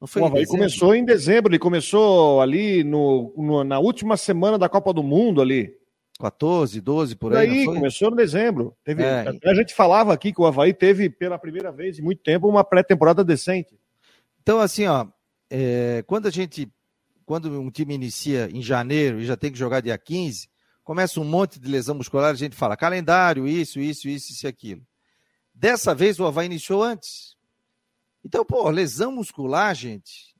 [0.00, 4.58] Não foi o Havaí começou em dezembro, ele começou ali no, no, na última semana
[4.58, 5.76] da Copa do Mundo ali.
[6.18, 7.50] 14, 12 por aí.
[7.50, 8.74] aí começou no dezembro.
[8.82, 9.26] Teve, é.
[9.44, 12.64] A gente falava aqui que o Havaí teve, pela primeira vez em muito tempo, uma
[12.64, 13.78] pré-temporada decente.
[14.40, 15.06] Então, assim, ó,
[15.50, 16.66] é, quando a gente.
[17.26, 20.48] Quando um time inicia em janeiro e já tem que jogar dia 15,
[20.86, 24.48] começa um monte de lesão muscular, a gente fala calendário, isso, isso, isso, isso e
[24.48, 24.86] aquilo.
[25.52, 27.36] Dessa vez o Havaí iniciou antes.
[28.24, 30.36] Então, pô, lesão muscular, gente,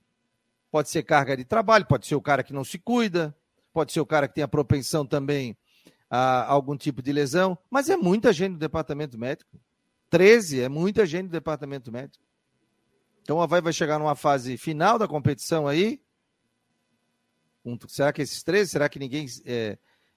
[0.70, 3.36] pode ser carga de trabalho, pode ser o cara que não se cuida,
[3.72, 5.58] pode ser o cara que tem a propensão também
[6.08, 9.58] a algum tipo de lesão, mas é muita gente no departamento médico.
[10.10, 12.24] 13 é muita gente no departamento médico.
[13.20, 16.00] Então o Havaí vai chegar numa fase final da competição aí.
[17.88, 18.70] Será que esses três?
[18.70, 19.76] Será que ninguém é,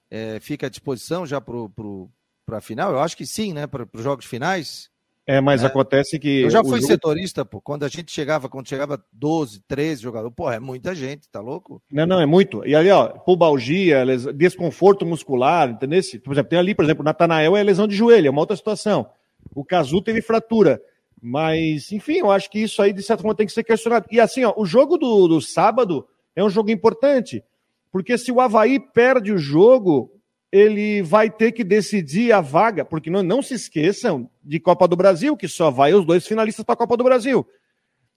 [0.09, 2.91] é, fica à disposição já para a final?
[2.91, 3.67] Eu acho que sim, né?
[3.67, 4.89] Para os jogos finais.
[5.25, 5.67] É, mas é.
[5.67, 6.41] acontece que.
[6.41, 6.87] Eu já fui jogo...
[6.87, 7.61] setorista, pô.
[7.61, 11.81] Quando a gente chegava, quando chegava 12, 13 jogadores, pô, é muita gente, tá louco?
[11.91, 12.65] Não, não, é muito.
[12.65, 16.01] E ali, ó, pubalgia, desconforto muscular, entendeu?
[16.23, 18.55] Por exemplo, tem ali, por exemplo, o Natanael é lesão de joelho, é uma outra
[18.55, 19.07] situação.
[19.53, 20.81] O Cazu teve fratura.
[21.21, 24.07] Mas, enfim, eu acho que isso aí, de certa forma, tem que ser questionado.
[24.09, 27.43] E assim, ó, o jogo do, do sábado é um jogo importante.
[27.91, 30.11] Porque se o Havaí perde o jogo,
[30.51, 34.95] ele vai ter que decidir a vaga, porque não, não se esqueçam de Copa do
[34.95, 37.45] Brasil, que só vai os dois finalistas para a Copa do Brasil.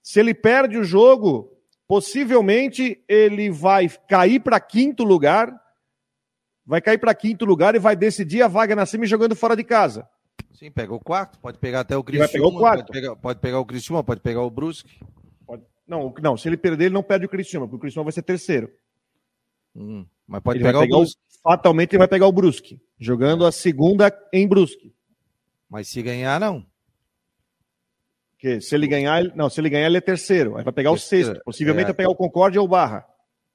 [0.02, 1.50] Se ele perde o jogo,
[1.86, 5.54] possivelmente ele vai cair para quinto lugar,
[6.64, 9.64] vai cair para quinto lugar e vai decidir a vaga na semi jogando fora de
[9.64, 10.08] casa.
[10.54, 12.02] Sim, pega o quarto, pode pegar até o.
[12.02, 12.86] Vai pegar o quarto.
[12.86, 15.00] Pode pegar, pode pegar o Cristiano, pode pegar o Brusque.
[15.46, 15.62] Pode...
[15.86, 18.22] Não, não, se ele perder, ele não perde o Cristiano, porque o Cristiano vai ser
[18.22, 18.70] terceiro.
[19.74, 21.20] Hum, mas pode ele pegar, pegar, o Brusque.
[21.42, 24.94] Fatalmente ele vai pegar o Brusque, jogando a segunda em Brusque.
[25.68, 26.64] Mas se ganhar, não.
[28.38, 29.32] Que se ele ganhar, ele...
[29.34, 30.56] não, se ele ganhar, ele é terceiro.
[30.56, 31.24] Aí vai pegar terceiro.
[31.24, 31.44] o sexto.
[31.44, 31.86] Possivelmente é.
[31.86, 33.06] vai pegar o Concórdia ou o Barra.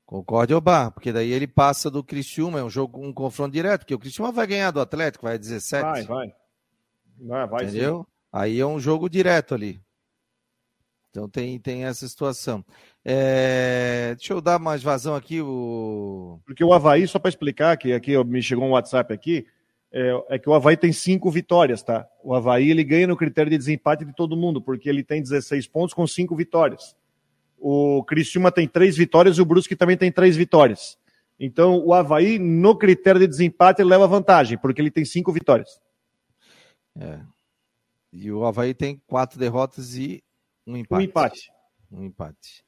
[0.05, 3.81] Concórdia ou Barra, porque daí ele passa do Criciúma, é um jogo, um confronto direto,
[3.81, 5.83] porque o Criciúma vai ganhar do Atlético, vai 17.
[5.83, 6.27] Vai, vai.
[7.19, 7.99] Vai, vai Entendeu?
[7.99, 8.11] Sim.
[8.31, 9.81] Aí é um jogo direto ali.
[11.17, 12.63] Então tem, tem essa situação.
[13.03, 14.13] É...
[14.15, 15.41] Deixa eu dar mais vazão aqui.
[15.41, 16.39] O...
[16.45, 19.47] Porque o Havaí, só para explicar, que aqui me chegou um WhatsApp aqui,
[19.91, 22.07] é, é, que o Havaí tem cinco vitórias, tá?
[22.23, 25.65] O Havaí ele ganha no critério de desempate de todo mundo, porque ele tem 16
[25.65, 26.95] pontos com cinco vitórias.
[27.57, 30.99] O Criciúma tem três vitórias e o Brusque também tem três vitórias.
[31.39, 35.81] Então o Havaí, no critério de desempate, ele leva vantagem, porque ele tem cinco vitórias.
[36.95, 37.21] É.
[38.13, 40.23] E o Havaí tem quatro derrotas e
[40.67, 41.01] um empate.
[41.01, 41.51] Um empate.
[41.91, 42.65] Um empate.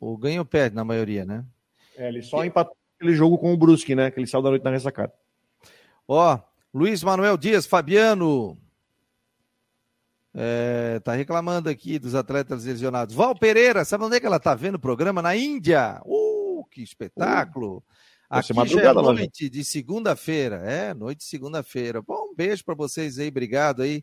[0.00, 1.44] O ganho perde na maioria, né?
[1.96, 2.48] É, ele só e...
[2.48, 4.10] empatou aquele jogo com o Brusque, né?
[4.10, 5.12] Que ele saiu da noite na ressacada.
[6.08, 6.38] Ó,
[6.74, 8.58] Luiz Manuel Dias, Fabiano.
[10.34, 13.14] É, tá reclamando aqui dos atletas lesionados.
[13.14, 15.22] Val Pereira, sabe onde é que ela tá vendo o programa?
[15.22, 16.00] Na Índia.
[16.04, 17.76] Uh, que espetáculo.
[17.76, 17.82] Uh,
[18.30, 20.56] aqui já é noite de segunda-feira.
[20.64, 22.00] É, noite de segunda-feira.
[22.00, 23.28] Bom, um beijo para vocês aí.
[23.28, 24.02] Obrigado aí.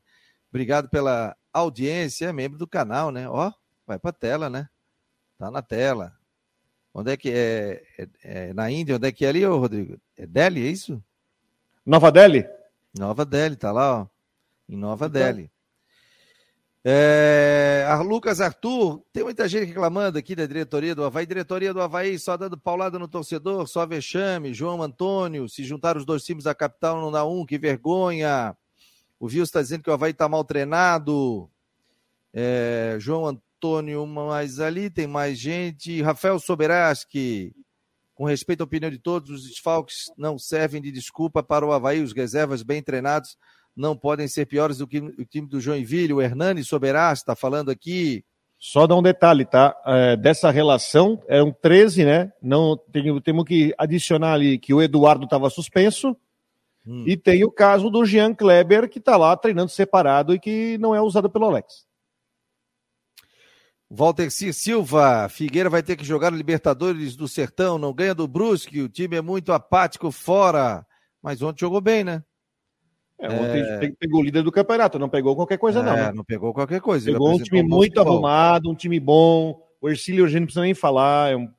[0.49, 3.29] Obrigado pela audiência, é membro do canal, né?
[3.29, 3.51] Ó,
[3.85, 4.67] vai para tela, né?
[5.38, 6.13] Tá na tela.
[6.93, 8.95] Onde é que é, é, é, na Índia?
[8.95, 9.99] Onde é que é ali, ô Rodrigo?
[10.17, 11.03] É Delhi, é isso?
[11.85, 12.45] Nova Delhi?
[12.97, 14.07] Nova Delhi, tá lá, ó.
[14.67, 15.21] Em Nova então...
[15.21, 15.51] Delhi.
[16.83, 21.81] É, a Lucas Arthur, tem muita gente reclamando aqui da diretoria do Havaí, diretoria do
[21.81, 26.45] Havaí só dando paulada no torcedor, só vexame, João Antônio, se juntar os dois times
[26.45, 28.55] da capital não dá um, que vergonha.
[29.19, 31.49] O Vils está dizendo que o Havaí está mal treinado.
[32.34, 36.01] É, João Antônio, mas ali tem mais gente.
[36.01, 37.53] Rafael Soberaski,
[38.15, 42.01] com respeito à opinião de todos, os desfalques não servem de desculpa para o Havaí.
[42.01, 43.36] Os reservas bem treinados
[43.75, 46.13] não podem ser piores do que o time do Joinville.
[46.13, 48.23] O Hernani Soberaski está falando aqui.
[48.58, 49.75] Só dar um detalhe, tá?
[49.86, 52.32] É, dessa relação, eram 13, né?
[52.41, 56.15] Não, tem, temos que adicionar ali que o Eduardo estava suspenso
[56.85, 57.03] Hum.
[57.07, 60.95] E tem o caso do Jean Kleber, que está lá treinando separado e que não
[60.95, 61.87] é usado pelo Alex.
[63.89, 64.53] Walter C.
[64.53, 69.17] Silva, Figueira vai ter que jogar Libertadores do Sertão, não ganha do Brusque, o time
[69.17, 70.85] é muito apático fora,
[71.21, 72.23] mas ontem jogou bem, né?
[73.19, 73.91] É, ontem é...
[73.99, 75.93] pegou o líder do campeonato, não pegou qualquer coisa, é, não.
[75.93, 76.11] Né?
[76.13, 77.11] Não pegou qualquer coisa.
[77.11, 79.59] Pegou um time um muito arrumado, um time bom.
[79.81, 81.31] O Ercílio Eugênio não precisa nem falar.
[81.31, 81.51] É um,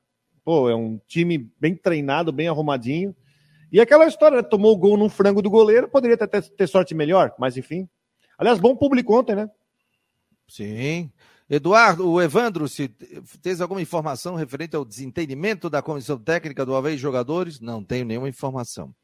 [0.42, 3.14] pô, é um time bem treinado, bem arrumadinho.
[3.72, 4.42] E aquela história, né?
[4.42, 7.88] tomou o gol num frango do goleiro, poderia ter, ter sorte melhor, mas enfim.
[8.36, 9.50] Aliás, bom público ontem, né?
[10.48, 11.12] Sim.
[11.48, 12.88] Eduardo, o Evandro, se
[13.42, 17.58] tens alguma informação referente ao desentendimento da comissão técnica do Havaí Jogadores?
[17.58, 18.94] Não tenho nenhuma informação.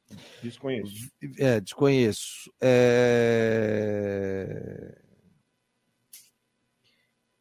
[0.43, 1.11] Desconheço.
[1.39, 2.53] É, desconheço.
[2.61, 3.87] É...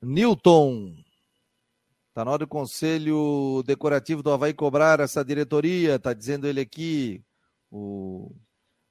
[0.02, 0.96] Newton,
[2.16, 7.22] Está na hora do Conselho Decorativo do Havaí cobrar essa diretoria, está dizendo ele aqui.
[7.70, 8.32] O,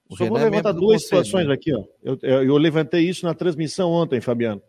[0.06, 1.74] o Só vou é levantar duas situações aqui.
[1.74, 1.84] Ó.
[2.02, 4.60] Eu, eu, eu, levantei isso na transmissão ontem, Fabiano.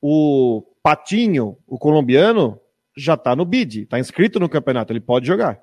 [0.00, 2.58] O Patinho, o colombiano,
[2.96, 5.62] já está no bid, está inscrito no campeonato, ele pode jogar.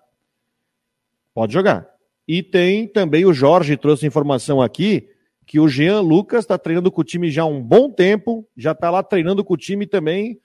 [1.34, 1.86] Pode jogar.
[2.26, 5.10] E tem também o Jorge, trouxe informação aqui,
[5.46, 8.72] que o Jean Lucas está treinando com o time já há um bom tempo, já
[8.72, 10.40] está lá treinando com o time também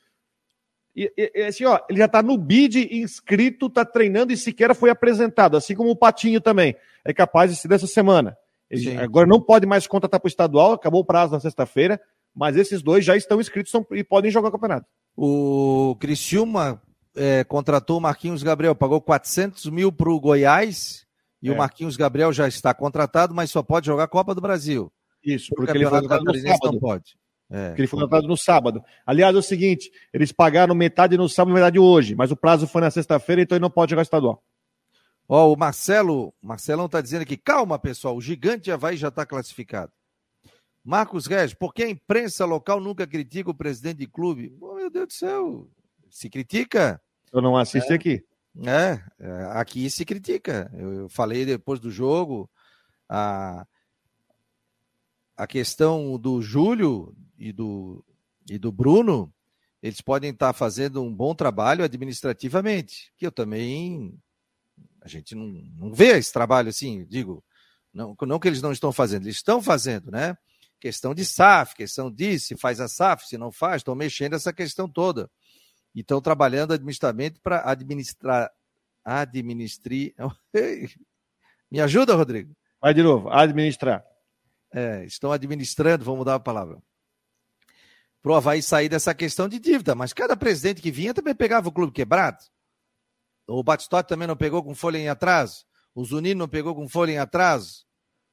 [0.94, 4.90] e, e, assim, ó, ele já está no bid inscrito, está treinando e sequer foi
[4.90, 6.76] apresentado, assim como o Patinho também.
[7.04, 8.36] É capaz de ser dessa semana.
[8.70, 12.00] Ele, agora não pode mais contratar para o estadual, acabou o prazo na sexta-feira,
[12.34, 14.86] mas esses dois já estão inscritos e podem jogar o campeonato.
[15.16, 16.80] O Criciúma
[17.16, 21.06] é, contratou o Marquinhos Gabriel, pagou 400 mil para o Goiás
[21.42, 21.52] e é.
[21.52, 24.92] o Marquinhos Gabriel já está contratado, mas só pode jogar a Copa do Brasil.
[25.22, 26.72] Isso, porque ele vai jogar no sábado.
[26.72, 27.16] Não pode.
[27.54, 28.82] É, porque ele foi contratado no sábado.
[29.06, 32.66] Aliás, é o seguinte: eles pagaram metade no sábado e metade hoje, mas o prazo
[32.66, 34.42] foi na sexta-feira, então ele não pode jogar estadual.
[35.28, 39.92] Ó, o Marcelo, Marcelão está dizendo aqui, calma, pessoal, o gigante Havaí já está classificado.
[40.84, 44.54] Marcos Regis, por que a imprensa local nunca critica o presidente de clube?
[44.60, 45.68] Oh, meu Deus do céu,
[46.10, 47.00] se critica.
[47.32, 48.24] Eu não assisto é, aqui.
[48.66, 50.68] É, é, aqui se critica.
[50.74, 52.50] Eu, eu, falei depois do jogo,
[53.08, 53.64] a,
[55.36, 58.04] a questão do Júlio e do,
[58.48, 59.32] e do Bruno,
[59.82, 64.18] eles podem estar fazendo um bom trabalho administrativamente, que eu também
[65.02, 67.44] a gente não, não vê esse trabalho assim, digo,
[67.92, 70.36] não, não que eles não estão fazendo, eles estão fazendo, né?
[70.80, 74.52] Questão de SAF, questão disso, se faz a SAF, se não faz, estão mexendo essa
[74.52, 75.30] questão toda.
[75.94, 78.50] E estão trabalhando administrativamente para administrar.
[79.04, 80.14] Administrar.
[81.70, 82.54] Me ajuda, Rodrigo?
[82.80, 84.04] Vai de novo, administrar.
[84.74, 86.82] É, estão administrando, vamos mudar a palavra.
[88.20, 91.68] Para o Havaí sair dessa questão de dívida, mas cada presidente que vinha também pegava
[91.68, 92.38] o clube quebrado.
[93.46, 95.64] O Batistotti também não pegou com folha em atraso.
[95.94, 97.84] O Zunino não pegou com folha em atraso.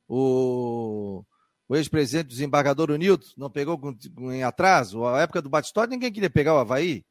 [0.08, 1.24] O,
[1.68, 5.06] o ex-presidente do desembargador, o Nilton, não pegou com, com, em atraso.
[5.06, 7.06] A época do Batistotti, ninguém queria pegar o Havaí.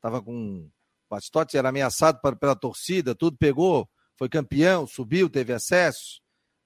[0.00, 0.68] Tava com.
[0.68, 0.70] O
[1.10, 3.88] Batistotti era ameaçado pela torcida, tudo pegou.
[4.16, 6.20] Foi campeão, subiu, teve acesso.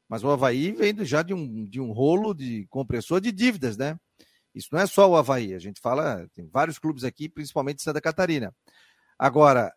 [0.08, 3.98] Mas o Havaí vem já de um, de um rolo de compressor de dívidas, né?
[4.54, 5.54] Isso não é só o Havaí.
[5.54, 8.54] A gente fala, tem vários clubes aqui, principalmente Santa Catarina.
[9.18, 9.72] Agora,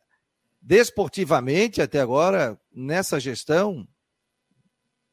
[0.61, 3.87] desportivamente, até agora, nessa gestão,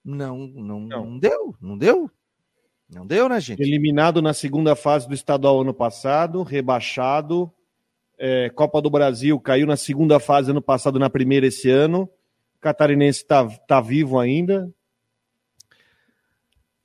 [0.04, 1.06] não, não, não.
[1.06, 2.10] não deu, não deu.
[2.88, 3.62] Não deu, né, gente?
[3.62, 7.50] Eliminado na segunda fase do estadual ano passado, rebaixado.
[8.18, 12.08] É, Copa do Brasil caiu na segunda fase ano passado, na primeira esse ano.
[12.60, 14.70] Catarinense está tá vivo ainda.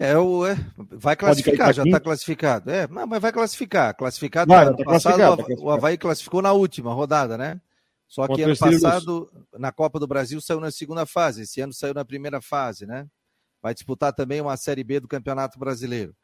[0.02, 2.72] É, o, é, vai classificar, já está classificado.
[2.72, 3.93] É, mas vai classificar.
[3.93, 7.60] Classificado vai, ano tá passado, classificado, o Havaí classificou na última rodada, né?
[8.08, 11.41] Só que ano passado, na Copa do Brasil, saiu na segunda fase.
[11.41, 13.08] Esse ano saiu na primeira fase, né?
[13.62, 16.16] Vai disputar também uma Série B do Campeonato Brasileiro.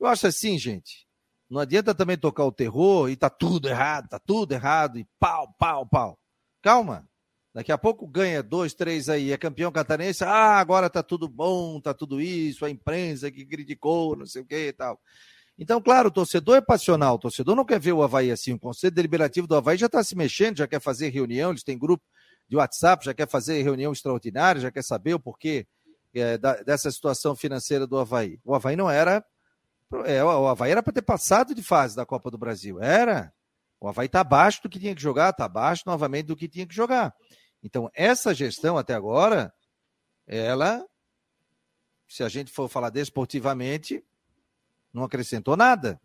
[0.00, 1.04] Eu acho assim, gente.
[1.50, 5.52] Não adianta também tocar o terror e tá tudo errado, tá tudo errado, e pau,
[5.58, 6.18] pau, pau.
[6.62, 7.06] Calma.
[7.54, 10.24] Daqui a pouco ganha dois, três aí, é campeão catarinense.
[10.24, 14.44] Ah, agora tá tudo bom, tá tudo isso, a imprensa que criticou, não sei o
[14.44, 15.00] que e tal.
[15.56, 18.54] Então, claro, o torcedor é passional, o torcedor não quer ver o Havaí assim.
[18.54, 21.78] O Conselho Deliberativo do Havaí já está se mexendo, já quer fazer reunião, eles têm
[21.78, 22.02] grupo
[22.48, 25.64] de WhatsApp, já quer fazer reunião extraordinária, já quer saber o porquê
[26.12, 28.40] é, da, dessa situação financeira do Havaí.
[28.44, 29.24] O Havaí não era.
[30.06, 32.82] É, o Havaí era para ter passado de fase da Copa do Brasil.
[32.82, 33.32] Era.
[33.80, 36.66] O Havaí está abaixo do que tinha que jogar, está abaixo novamente do que tinha
[36.66, 37.14] que jogar.
[37.64, 39.50] Então, essa gestão até agora,
[40.26, 40.86] ela,
[42.06, 44.04] se a gente for falar desportivamente,
[44.92, 45.98] não acrescentou nada.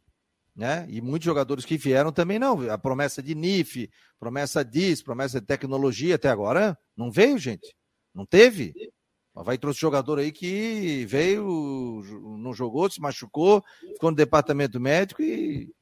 [0.55, 0.85] Né?
[0.89, 2.69] E muitos jogadores que vieram também não.
[2.71, 7.75] A promessa de NIF, promessa disso, promessa de tecnologia até agora não veio, gente.
[8.13, 8.73] Não teve.
[9.33, 12.01] Vai trouxe jogador aí que veio,
[12.41, 15.73] não jogou, se machucou, ficou no departamento médico e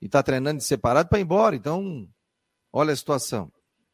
[0.00, 1.56] está treinando de separado para ir embora.
[1.56, 2.08] Então,
[2.72, 3.50] olha a situação.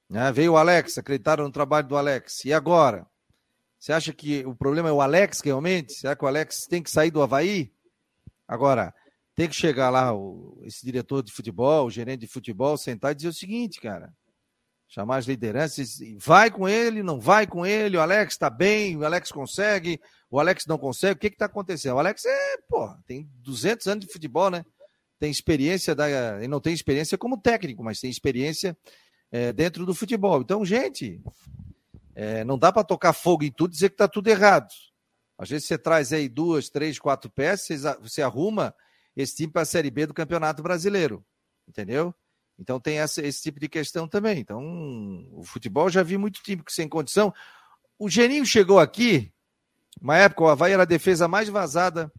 [0.09, 0.31] Né?
[0.33, 2.45] Veio o Alex, acreditaram no trabalho do Alex.
[2.45, 3.07] E agora?
[3.79, 5.93] Você acha que o problema é o Alex realmente?
[5.93, 7.71] Será que o Alex tem que sair do Havaí?
[8.49, 8.95] Agora,
[9.35, 13.15] tem que chegar lá o, esse diretor de futebol, o gerente de futebol, sentar e
[13.17, 14.13] dizer o seguinte, cara.
[14.87, 19.05] Chamar as lideranças, vai com ele, não vai com ele, o Alex está bem, o
[19.05, 20.01] Alex consegue,
[20.31, 21.97] o Alex não consegue, o que está acontecendo?
[21.97, 24.65] O Alex é, pô, tem 200 anos de futebol, né?
[25.19, 28.77] Tem experiência, da, ele não tem experiência como técnico, mas tem experiência
[29.35, 30.41] é, dentro do futebol.
[30.41, 31.21] Então, gente,
[32.15, 34.73] é, não dá para tocar fogo em tudo e dizer que está tudo errado.
[35.37, 38.73] Às vezes você traz aí duas, três, quatro peças, você arruma
[39.17, 41.25] esse time para a Série B do Campeonato Brasileiro.
[41.67, 42.15] Entendeu?
[42.57, 44.39] Então tem essa, esse tipo de questão também.
[44.39, 44.63] Então,
[45.33, 47.35] o futebol já vi muito time sem condição.
[47.99, 49.33] O Geninho chegou aqui,
[50.01, 52.13] uma época o Havaí era a defesa mais vazada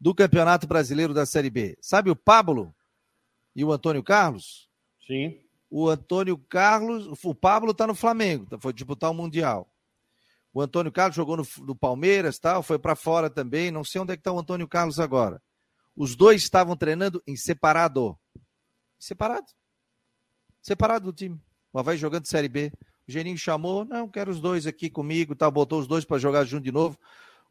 [0.00, 1.78] do Campeonato Brasileiro da Série B.
[1.80, 2.74] Sabe o Pablo
[3.54, 4.68] e o Antônio Carlos?
[5.06, 5.48] Sim.
[5.70, 9.68] O Antônio Carlos, o Pablo está no Flamengo, foi disputar o Mundial.
[10.52, 13.70] O Antônio Carlos jogou no, no Palmeiras, tal, foi para fora também.
[13.70, 15.40] Não sei onde é que está o Antônio Carlos agora.
[15.94, 18.18] Os dois estavam treinando em separado.
[18.98, 19.46] Separado.
[20.60, 21.40] Separado do time.
[21.72, 22.72] O Havaí jogando Série B.
[23.06, 26.44] O Geninho chamou, não, quero os dois aqui comigo, tá, botou os dois para jogar
[26.44, 26.98] junto de novo.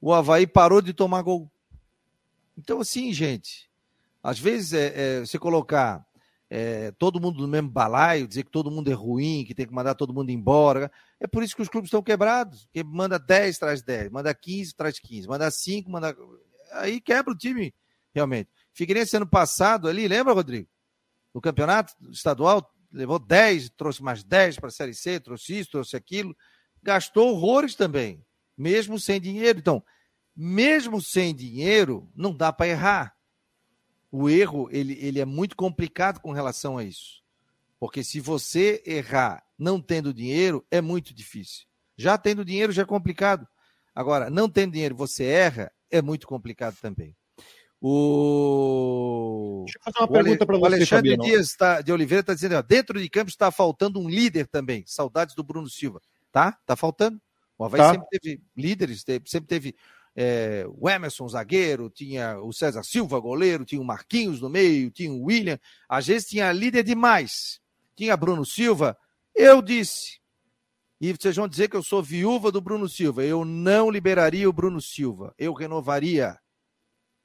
[0.01, 1.49] O Havaí parou de tomar gol.
[2.57, 3.69] Então, assim, gente,
[4.21, 6.05] às vezes é, é, você colocar
[6.49, 9.73] é, todo mundo no mesmo balaio, dizer que todo mundo é ruim, que tem que
[9.73, 10.91] mandar todo mundo embora.
[11.19, 12.65] É por isso que os clubes estão quebrados.
[12.65, 16.17] Porque manda 10, traz 10, manda 15, traz 15, manda 5, manda.
[16.73, 17.73] Aí quebra o time,
[18.13, 18.49] realmente.
[18.73, 20.67] Figueirense ano passado ali, lembra, Rodrigo?
[21.33, 25.95] No campeonato estadual, levou 10, trouxe mais 10 para a Série C, trouxe isso, trouxe
[25.95, 26.35] aquilo.
[26.81, 28.25] Gastou horrores também,
[28.57, 29.59] mesmo sem dinheiro.
[29.59, 29.83] Então,
[30.35, 33.18] mesmo sem dinheiro, não dá para errar.
[34.11, 37.21] O erro, ele, ele é muito complicado com relação a isso.
[37.79, 41.65] Porque se você errar não tendo dinheiro, é muito difícil.
[41.97, 43.47] Já tendo dinheiro já é complicado.
[43.93, 47.15] Agora, não tendo dinheiro, você erra, é muito complicado também.
[47.81, 49.63] O...
[49.65, 51.23] Deixa eu fazer uma o pergunta para você, O Alexandre Fabiano.
[51.23, 54.83] Dias tá, de Oliveira está dizendo, ó, dentro de campo está faltando um líder também.
[54.85, 56.01] Saudades do Bruno Silva.
[56.31, 56.57] Tá?
[56.65, 57.21] Tá faltando.
[57.57, 57.91] O Havaí tá.
[57.91, 59.75] sempre teve líderes, sempre teve
[60.21, 65.13] é, o Emerson, zagueiro, tinha o César Silva, goleiro, tinha o Marquinhos no meio, tinha
[65.13, 65.57] o William.
[65.87, 67.61] Às vezes tinha líder demais.
[67.95, 68.97] Tinha Bruno Silva.
[69.33, 70.19] Eu disse,
[70.99, 73.23] e vocês vão dizer que eu sou viúva do Bruno Silva.
[73.23, 75.33] Eu não liberaria o Bruno Silva.
[75.37, 76.37] Eu renovaria.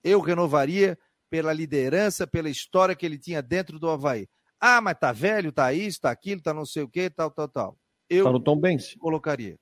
[0.05, 0.97] Eu renovaria
[1.29, 4.29] pela liderança, pela história que ele tinha dentro do Havaí.
[4.61, 7.49] Ah, mas tá velho, tá isso, tá aquilo, tá não sei o que, tal, tal,
[7.49, 7.79] tal.
[8.09, 8.95] Eu tá no Tom Benz.
[9.01, 9.59] colocaria.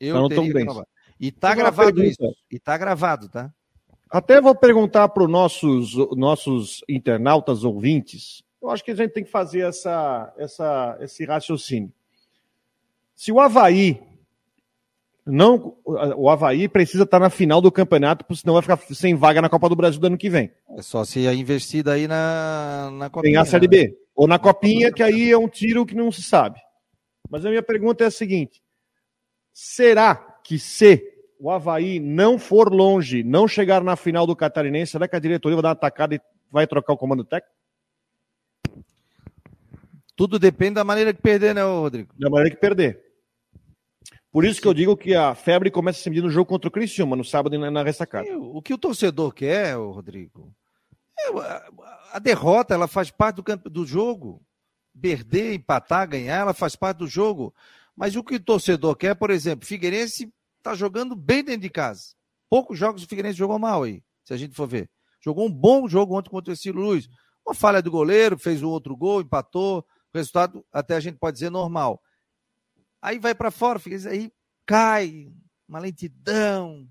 [0.00, 0.74] Eu tá no Tom Benz.
[1.20, 2.34] E tá gravado isso.
[2.50, 3.52] E tá gravado, tá?
[4.10, 8.42] Até vou perguntar para os nossos, nossos internautas ouvintes.
[8.60, 11.92] Eu acho que a gente tem que fazer essa, essa, esse raciocínio.
[13.14, 14.00] Se o Havaí
[15.26, 19.42] não, o Havaí precisa estar na final do campeonato, porque senão vai ficar sem vaga
[19.42, 20.50] na Copa do Brasil do ano que vem.
[20.70, 23.34] É só se a investida aí na, na Copinha.
[23.34, 23.88] Tem a Série B.
[23.88, 23.94] Né?
[24.14, 26.58] Ou na Copinha, que aí é um tiro que não se sabe.
[27.28, 28.62] Mas a minha pergunta é a seguinte:
[29.52, 31.09] será que se
[31.40, 35.56] o Havaí não for longe, não chegar na final do Catarinense, será que a diretoria
[35.56, 36.20] vai dar uma atacada e
[36.52, 37.56] vai trocar o comando técnico?
[40.14, 42.12] Tudo depende da maneira que perder, né, Rodrigo?
[42.18, 43.02] Da maneira que perder.
[44.30, 46.68] Por isso que eu digo que a febre começa a se medir no jogo contra
[46.68, 48.28] o Criciúma, no sábado na ressacada.
[48.38, 50.54] O que o torcedor quer, Rodrigo,
[51.18, 51.30] é
[52.12, 54.42] a derrota ela faz parte do, campo, do jogo.
[55.00, 57.54] Perder, empatar, ganhar, ela faz parte do jogo.
[57.96, 60.30] Mas o que o torcedor quer, por exemplo, Figueirense
[60.60, 62.14] está jogando bem dentro de casa.
[62.48, 64.88] Poucos jogos o Figueirense jogou mal aí, se a gente for ver.
[65.20, 67.08] Jogou um bom jogo ontem contra o Ciro Luiz.
[67.44, 69.80] Uma falha do goleiro, fez um outro gol, empatou.
[70.12, 72.00] O resultado, até a gente pode dizer, normal.
[73.02, 74.32] Aí vai para fora, fica, aí
[74.66, 75.28] cai,
[75.68, 76.86] uma lentidão,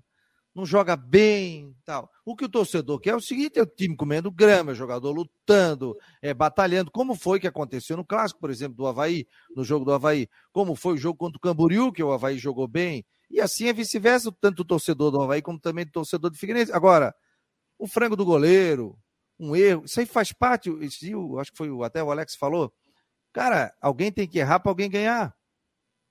[0.54, 2.10] não joga bem, tal.
[2.24, 4.76] O que o torcedor quer é o seguinte: é o time comendo grama, é o
[4.76, 9.62] jogador lutando, é, batalhando, como foi que aconteceu no clássico, por exemplo, do Havaí, no
[9.64, 13.04] jogo do Havaí, como foi o jogo contra o Camboriú, que o Havaí jogou bem,
[13.30, 16.72] e assim é vice-versa, tanto o torcedor do Havaí como também o torcedor do Figueirense.
[16.72, 17.14] Agora,
[17.78, 18.98] o frango do goleiro,
[19.38, 22.72] um erro, isso aí faz parte, isso, acho que foi até o Alex falou,
[23.32, 25.34] cara, alguém tem que errar para alguém ganhar.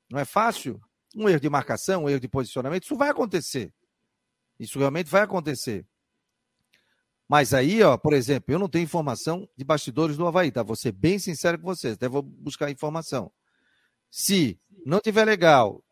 [0.10, 0.82] Não é fácil?
[1.16, 3.74] Um erro de marcação, um erro de posicionamento, isso vai acontecer.
[4.58, 5.86] Isso realmente vai acontecer.
[7.28, 10.64] Mas aí, ó, por exemplo, eu não tenho informação de bastidores do Havaí, tá?
[10.64, 13.32] Vou ser bem sincero com vocês, até vou buscar informação.
[14.10, 15.84] Se não tiver legal,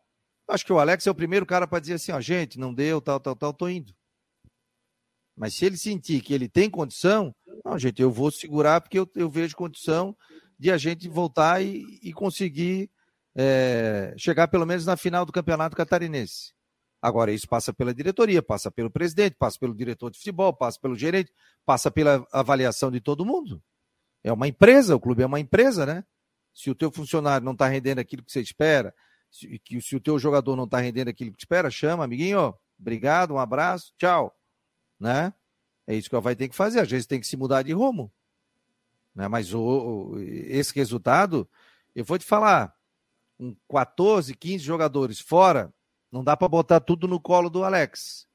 [0.48, 3.00] acho que o Alex é o primeiro cara para dizer assim, ó, gente, não deu,
[3.00, 3.94] tal, tal, tal, tô indo.
[5.36, 7.34] Mas se ele sentir que ele tem condição,
[7.64, 10.16] não, gente, eu vou segurar porque eu, eu vejo condição
[10.58, 12.90] de a gente voltar e, e conseguir
[13.36, 16.52] é, chegar pelo menos na final do campeonato catarinense.
[17.00, 20.96] Agora, isso passa pela diretoria, passa pelo presidente, passa pelo diretor de futebol, passa pelo
[20.96, 21.32] gerente,
[21.64, 23.62] passa pela avaliação de todo mundo.
[24.24, 26.04] É uma empresa, o clube é uma empresa, né?
[26.52, 28.92] Se o teu funcionário não está rendendo aquilo que você espera,
[29.30, 33.34] se, que, se o teu jogador não está rendendo aquilo que espera, chama, amiguinho, obrigado,
[33.34, 34.34] um abraço, tchau.
[34.98, 35.32] Né?
[35.86, 36.80] É isso que vai ter que fazer.
[36.80, 38.12] Às vezes tem que se mudar de rumo.
[39.14, 39.28] Né?
[39.28, 41.48] Mas o, o esse resultado,
[41.94, 42.74] eu vou te falar,
[43.36, 45.72] com 14, 15 jogadores fora,
[46.10, 48.26] não dá para botar tudo no colo do Alex.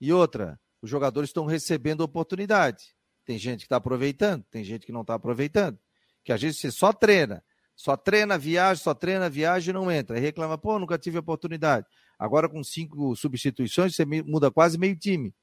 [0.00, 2.94] E outra, os jogadores estão recebendo oportunidade.
[3.24, 5.78] Tem gente que está aproveitando, tem gente que não está aproveitando.
[6.22, 7.42] Que às vezes você só treina,
[7.76, 10.16] só treina viagem, só treina viagem e não entra.
[10.16, 11.86] Aí reclama, pô, nunca tive oportunidade.
[12.18, 15.34] Agora com cinco substituições, você muda quase meio time.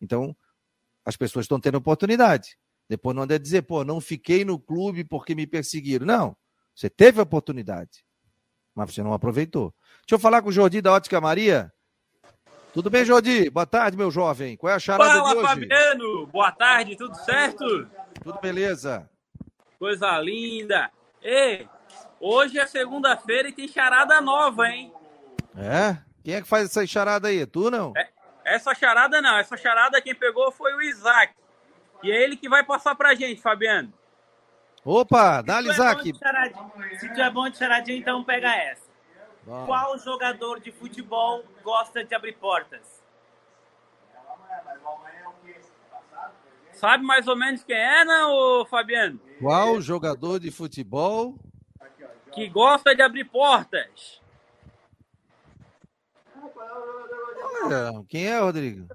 [0.00, 0.36] Então,
[1.04, 2.56] as pessoas estão tendo oportunidade.
[2.88, 6.06] Depois não anda dizer, pô, não fiquei no clube porque me perseguiram.
[6.06, 6.36] Não,
[6.74, 8.04] você teve oportunidade
[8.74, 9.72] mas você não aproveitou.
[10.00, 11.72] Deixa eu falar com o Jordi da Ótica Maria.
[12.72, 13.48] Tudo bem, Jordi?
[13.48, 14.56] Boa tarde, meu jovem.
[14.56, 15.46] Qual é a charada Fala, de hoje?
[15.46, 16.26] Fabiano.
[16.26, 17.88] Boa tarde, tudo certo?
[18.22, 19.08] Tudo beleza.
[19.78, 20.90] Coisa linda.
[21.24, 21.66] Ei,
[22.20, 24.92] hoje é segunda-feira e tem charada nova, hein?
[25.56, 25.96] É?
[26.22, 27.46] Quem é que faz essa charada aí?
[27.46, 27.94] Tu não?
[27.96, 28.10] É,
[28.44, 29.38] essa charada não.
[29.38, 31.34] Essa charada quem pegou foi o Isaac.
[32.02, 33.90] E é ele que vai passar pra gente, Fabiano.
[34.84, 36.12] Opa, dá-lhe, Isaac.
[37.00, 38.84] Se tu é bom de charadinha, então pega essa.
[39.44, 39.64] Bom.
[39.64, 43.02] Qual jogador de futebol gosta de abrir portas?
[46.74, 49.20] Sabe mais ou menos quem é, não, Fabiano?
[49.40, 51.36] Qual jogador de futebol
[52.32, 54.20] que gosta de abrir portas?
[57.64, 58.86] Olha, quem é, Rodrigo?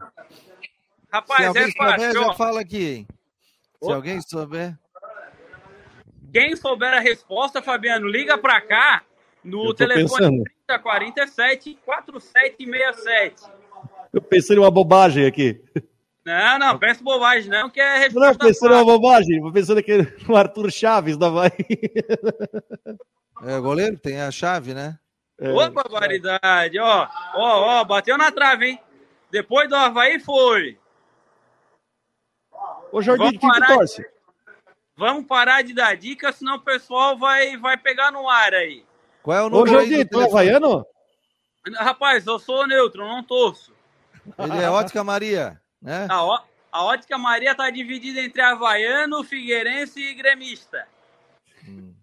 [1.12, 2.12] Rapaz, Se alguém é fácil.
[2.12, 3.08] souber, já fala aqui, hein?
[3.82, 3.96] Se Opa.
[3.96, 4.78] alguém souber.
[6.32, 9.04] Quem souber a resposta, Fabiano, liga para cá
[9.44, 13.44] no telefone 3047 4767.
[14.14, 15.60] Eu pensei em uma bobagem aqui.
[16.30, 18.08] Não, não, pensa bobagem não, que é.
[18.10, 19.98] Não, pensei numa bobagem, vou pensando que
[20.30, 21.52] no Arthur Chaves da Bahia.
[23.42, 25.00] É, o goleiro tem a chave, né?
[25.40, 28.80] É, Ô, barbaridade, ó, ó, ó, bateu na trave, hein?
[29.32, 30.78] Depois do Havaí foi.
[32.92, 34.06] Ô, Jorginho, que parar, torce?
[34.96, 38.86] Vamos parar de dar dica, senão o pessoal vai, vai pegar no ar aí.
[39.24, 40.86] Qual é o nome Ô, Jorginho, tu é havaiano?
[41.78, 43.74] Rapaz, eu sou neutro, não torço.
[44.38, 46.08] Ele é Ótica Maria, né?
[46.10, 50.88] A, ó, a Ótica Maria tá dividida entre havaiano, figueirense e gremista.
[51.68, 51.94] Hum.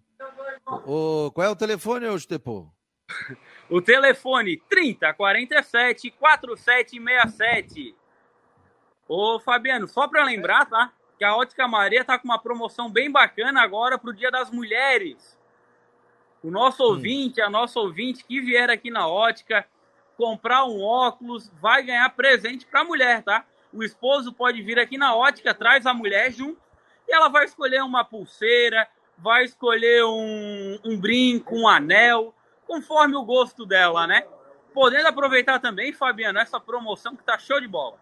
[0.85, 2.73] O, qual é o telefone, hoje, Tepo?
[3.69, 7.95] o telefone 30 47 4767.
[9.07, 10.91] Ô, Fabiano, só para lembrar, tá?
[11.17, 15.37] Que a Ótica Maria tá com uma promoção bem bacana agora pro Dia das Mulheres.
[16.43, 16.87] O nosso hum.
[16.87, 19.65] ouvinte, a nossa ouvinte que vier aqui na Ótica
[20.17, 23.45] comprar um óculos, vai ganhar presente para a mulher, tá?
[23.77, 26.59] O esposo pode vir aqui na Ótica, traz a mulher junto
[27.07, 32.33] e ela vai escolher uma pulseira, vai escolher um, um brinco, um anel,
[32.65, 34.25] conforme o gosto dela, né?
[34.73, 37.99] Podendo aproveitar também, Fabiano, essa promoção que tá show de bola.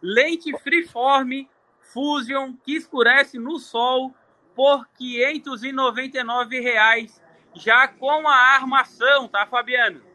[0.00, 1.48] Lente Freeform
[1.80, 4.14] Fusion que escurece no sol
[4.54, 7.20] por 599 reais,
[7.52, 10.05] já com a armação, tá, Fabiano?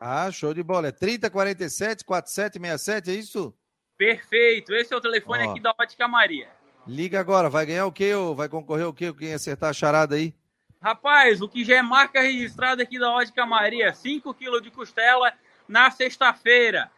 [0.00, 0.88] Ah, show de bola.
[0.88, 3.54] É 3047 4767, é isso?
[3.96, 4.74] Perfeito.
[4.74, 5.50] Esse é o telefone Ó.
[5.50, 6.48] aqui da Ótica Maria.
[6.86, 8.14] Liga agora, vai ganhar o quê?
[8.14, 9.12] Ou vai concorrer o quê?
[9.12, 10.34] Quem acertar a charada aí?
[10.80, 15.32] Rapaz, o que já é marca registrada aqui da Ótica Maria, 5 quilos de costela
[15.66, 16.90] na sexta-feira.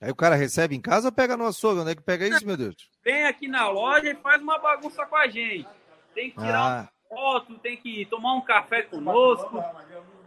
[0.00, 1.80] Aí o cara recebe em casa ou pega no açougue?
[1.80, 2.76] Onde é que pega isso, meu Deus?
[3.02, 5.68] Vem aqui na loja e faz uma bagunça com a gente.
[6.14, 6.88] Tem que tirar ah.
[7.10, 9.62] uma foto, tem que tomar um café conosco.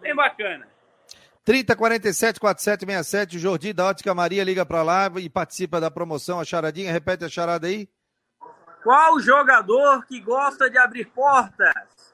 [0.02, 0.68] Bem bacana.
[1.44, 6.92] 3047 4767, Jordi da Ótica Maria liga para lá e participa da promoção, a charadinha,
[6.92, 7.90] repete a charada aí.
[8.84, 12.12] Qual jogador que gosta de abrir portas?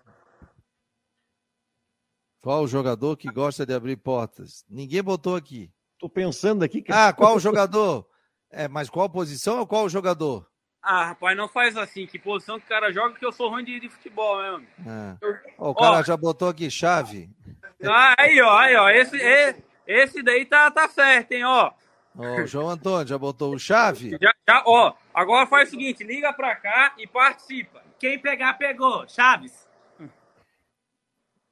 [2.42, 4.66] Qual jogador que gosta de abrir portas?
[4.70, 5.72] Ninguém botou aqui.
[6.00, 6.82] Tô pensando aqui.
[6.82, 6.92] Que...
[6.92, 8.08] Ah, qual jogador?
[8.50, 10.48] É, mas qual posição ou qual jogador?
[10.82, 12.06] Ah, rapaz, não faz assim.
[12.06, 14.68] Que posição que o cara joga que eu sou ruim de, de futebol mesmo.
[14.86, 15.18] É.
[15.58, 17.30] o cara ó, já botou aqui chave.
[17.84, 18.90] Ah, aí, ó, aí, ó.
[18.90, 19.18] Esse,
[19.86, 21.72] esse daí tá, tá certo, hein, ó.
[22.18, 24.18] Ó, o João Antônio já botou o chave?
[24.20, 24.94] Já, já, ó.
[25.14, 27.84] Agora faz o seguinte, liga pra cá e participa.
[28.00, 29.08] Quem pegar, pegou.
[29.08, 29.68] Chaves.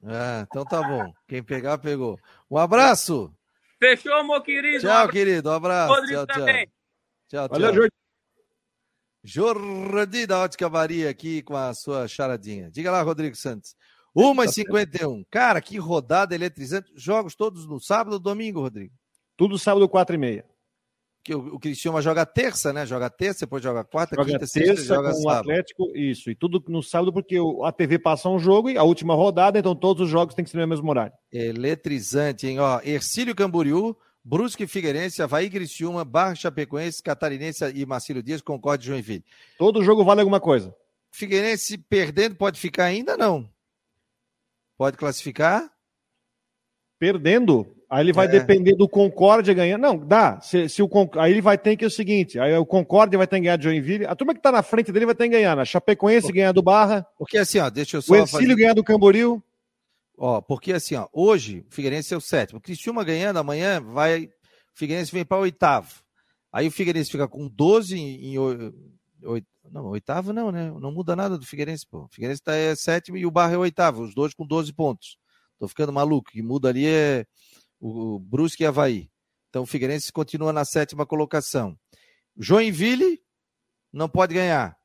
[0.08, 1.12] Ah, então tá bom.
[1.28, 2.20] Quem pegar, pegou.
[2.50, 3.34] Um abraço.
[3.80, 4.82] Fechou, meu querido.
[4.82, 5.50] Tchau, um querido.
[5.50, 5.94] Um abraço.
[5.94, 6.68] Rodrigo tchau, também.
[7.28, 7.60] Tchau, tchau.
[7.60, 7.96] Valeu, Jordi.
[9.24, 12.70] Jordi da Ótica Maria aqui com a sua charadinha.
[12.70, 13.76] Diga lá, Rodrigo Santos.
[14.16, 15.26] 1h51.
[15.30, 16.92] Cara, que rodada eletrizante.
[16.96, 18.94] Jogos todos no sábado ou domingo, Rodrigo?
[19.36, 20.46] Tudo sábado, 4 e meia
[21.26, 22.86] que o, o Cristiano joga terça, né?
[22.86, 25.48] Joga terça, depois joga quarta, joga quinta, terça, sexta, joga com sábado.
[25.48, 26.30] o Atlético, isso.
[26.30, 29.76] E tudo no sábado, porque a TV passa um jogo e a última rodada, então
[29.76, 31.14] todos os jogos têm que ser no mesmo horário.
[31.32, 32.60] Eletrizante, hein?
[32.60, 39.26] Ó, Ercílio Camboriú, Brusque Figueirense, Havaí Criciúma, Barra Chapecoense, Catarinense e Marcílio Dias, Concorde Joinville.
[39.58, 40.76] Todo jogo vale alguma coisa.
[41.12, 43.50] Figueirense perdendo pode ficar ainda, não?
[44.78, 45.70] Pode classificar?
[47.00, 47.76] Perdendo?
[47.90, 48.30] Aí ele vai é.
[48.30, 49.78] depender do Concórdia ganhar.
[49.78, 50.40] Não, dá.
[50.42, 53.28] Se, se o, aí ele vai ter que é o seguinte: aí o Concórdia vai
[53.28, 54.06] ter que ganhar de Joinville.
[54.06, 55.56] A turma que tá na frente dele vai ter que ganhar.
[55.56, 55.66] Né?
[55.66, 57.06] Chapecoense ganhar do Barra.
[57.18, 58.14] Porque assim, ó, deixa eu só.
[58.14, 58.56] O Ercílio fazer...
[58.56, 59.42] ganhar do Camboriú.
[60.18, 62.60] Ó, porque assim, ó, hoje o Figueirense é o sétimo.
[62.60, 64.26] O Cristiúma ganhando amanhã, vai.
[64.26, 64.30] O
[64.74, 66.04] Figueirense vem para oitavo.
[66.52, 68.36] Aí o Figueirense fica com 12 em.
[69.72, 70.72] Não, oitavo não, né?
[70.72, 72.04] Não muda nada do Figueirense, pô.
[72.04, 74.04] O Figueirense tá, é sétimo e o Barra é oitavo.
[74.04, 75.18] Os dois com 12 pontos.
[75.60, 76.30] Tô ficando maluco.
[76.30, 77.26] O que muda ali é
[77.80, 79.10] o Brusque e Havaí.
[79.50, 81.78] Então o Figueirense continua na sétima colocação.
[82.38, 83.22] Joinville
[83.92, 84.78] não pode ganhar.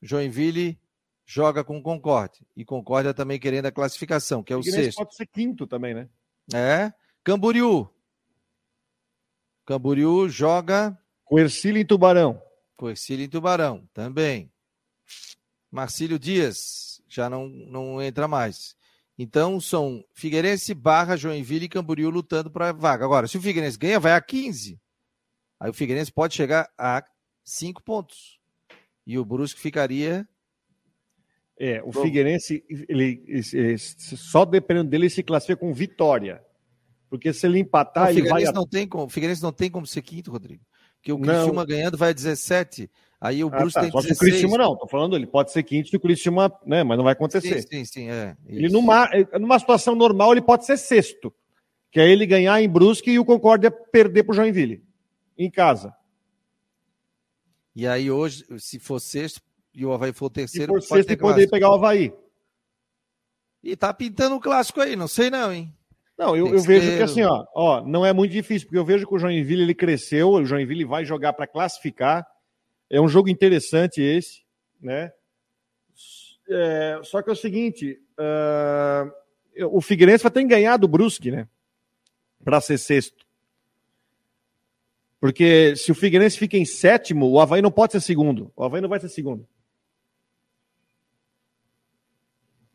[0.00, 0.78] Joinville
[1.26, 2.46] joga com Concórdia.
[2.56, 4.98] E Concórdia também querendo a classificação, que é o sexto.
[4.98, 6.08] pode ser quinto também, né?
[6.54, 6.92] É.
[7.24, 7.88] Camboriú.
[9.64, 10.98] Camboriú joga.
[11.24, 12.40] Coercílio em Tubarão.
[12.82, 14.50] Coercílio em Tubarão, também.
[15.70, 18.74] Marcílio Dias já não, não entra mais.
[19.16, 23.04] Então são Figueirense, Barra, Joinville e Camboriú lutando para a vaga.
[23.04, 24.80] Agora, se o Figueirense ganha, vai a 15.
[25.60, 27.04] Aí o Figueirense pode chegar a
[27.44, 28.40] cinco pontos.
[29.06, 30.28] E o Brusque ficaria.
[31.56, 36.44] É, o Figueirense, ele, ele, só dependendo dele, ele se classifica com vitória.
[37.08, 38.54] Porque se ele empatar, o Figueirense vai...
[38.54, 40.64] não tem como, o Figueirense não tem como ser quinto, Rodrigo.
[41.02, 42.88] Porque o Criciúma ganhando vai a 17.
[43.20, 43.80] Aí o Brusque ah, tá.
[43.80, 44.16] tem Só 16.
[44.18, 46.96] Só o Criciúma não, tô falando, ele pode ser quinto se o Criciúma, né, mas
[46.96, 47.60] não vai acontecer.
[47.62, 48.36] Sim, sim, sim é.
[48.46, 51.34] Ele numa, numa situação normal, ele pode ser sexto.
[51.90, 54.82] Que é ele ganhar em Brusque e o Concórdia perder pro Joinville.
[55.36, 55.92] Em casa.
[57.74, 59.42] E aí hoje, se for sexto
[59.74, 62.12] e o Havaí for terceiro, se for sexto, pode poder pegar o Havaí.
[63.60, 65.74] E tá pintando o um clássico aí, não sei não, hein?
[66.22, 69.06] Não, eu, eu vejo que assim, ó, ó, não é muito difícil, porque eu vejo
[69.06, 72.24] que o Joinville ele cresceu, o Joinville vai jogar para classificar.
[72.88, 74.42] É um jogo interessante esse,
[74.80, 75.10] né?
[76.48, 81.30] É, só que é o seguinte, uh, o Figueirense vai ter que ganhar do Brusque,
[81.30, 81.48] né?
[82.44, 83.26] Para ser sexto.
[85.18, 88.52] Porque se o Figueirense fica em sétimo, o Havaí não pode ser segundo.
[88.54, 89.46] O Havaí não vai ser segundo.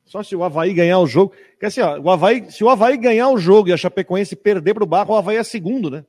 [0.08, 1.36] Só se o Havaí ganhar o jogo.
[1.52, 4.74] Porque assim, ó, o Havaí, se o Havaí ganhar o jogo e a Chapecoense perder
[4.74, 6.06] para o Barro, o Havaí é segundo, né?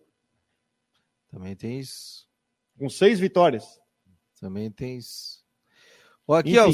[1.31, 2.27] Também tem isso.
[2.79, 3.65] Com seis vitórias.
[4.41, 5.45] Também tem isso.
[6.27, 6.69] Ó, aqui, ó,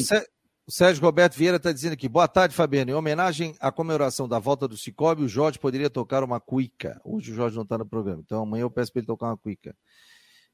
[0.66, 2.08] o Sérgio Roberto Vieira está dizendo aqui.
[2.08, 2.90] Boa tarde, Fabiano.
[2.90, 7.00] Em homenagem à comemoração da volta do Cicobi, o Jorge poderia tocar uma cuica.
[7.04, 9.36] Hoje o Jorge não está no programa, então amanhã eu peço para ele tocar uma
[9.36, 9.76] cuica.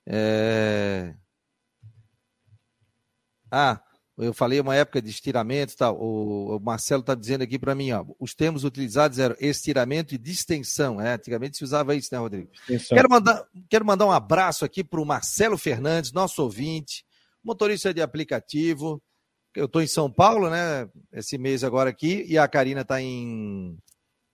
[0.06, 1.14] É...
[3.50, 3.82] Ah,
[4.20, 5.96] eu falei uma época de estiramento tal.
[5.98, 10.18] O, o Marcelo está dizendo aqui para mim, ó, os termos utilizados eram estiramento e
[10.18, 11.00] distensão.
[11.00, 12.50] É, antigamente se usava isso, né, Rodrigo?
[12.88, 17.04] Quero mandar, quero mandar um abraço aqui para o Marcelo Fernandes, nosso ouvinte,
[17.42, 19.02] motorista de aplicativo.
[19.54, 20.88] Eu estou em São Paulo, né?
[21.12, 23.76] Esse mês agora aqui, e a Karina está em.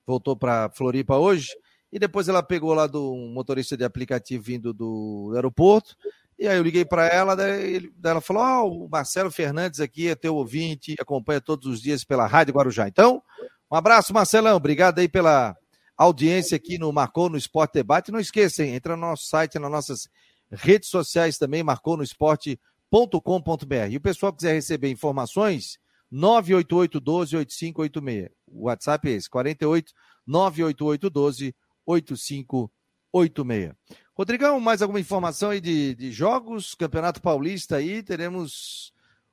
[0.07, 1.51] voltou para Floripa hoje.
[1.93, 5.97] E depois ela pegou lá do um motorista de aplicativo vindo do aeroporto
[6.39, 10.14] e aí eu liguei para ela, daí, ela falou: oh, o Marcelo Fernandes aqui é
[10.14, 12.87] teu ouvinte, acompanha todos os dias pela Rádio Guarujá.
[12.87, 13.22] Então,
[13.70, 14.57] um abraço, Marcelão.
[14.57, 15.57] Obrigado aí pela
[15.97, 18.12] audiência aqui no Marcou no Esporte Debate.
[18.12, 20.09] Não esqueça, hein, entra no nosso site, nas nossas
[20.51, 23.91] redes sociais também, marcou no esporte.com.br.
[23.91, 25.78] E o pessoal quiser receber informações,
[26.11, 28.30] 988 12 8586.
[28.47, 29.93] O WhatsApp é esse, 48
[30.26, 31.55] 988 12
[31.87, 33.74] 8586.
[34.16, 36.74] Rodrigão, mais alguma informação aí de, de jogos?
[36.74, 38.90] Campeonato Paulista aí, teremos.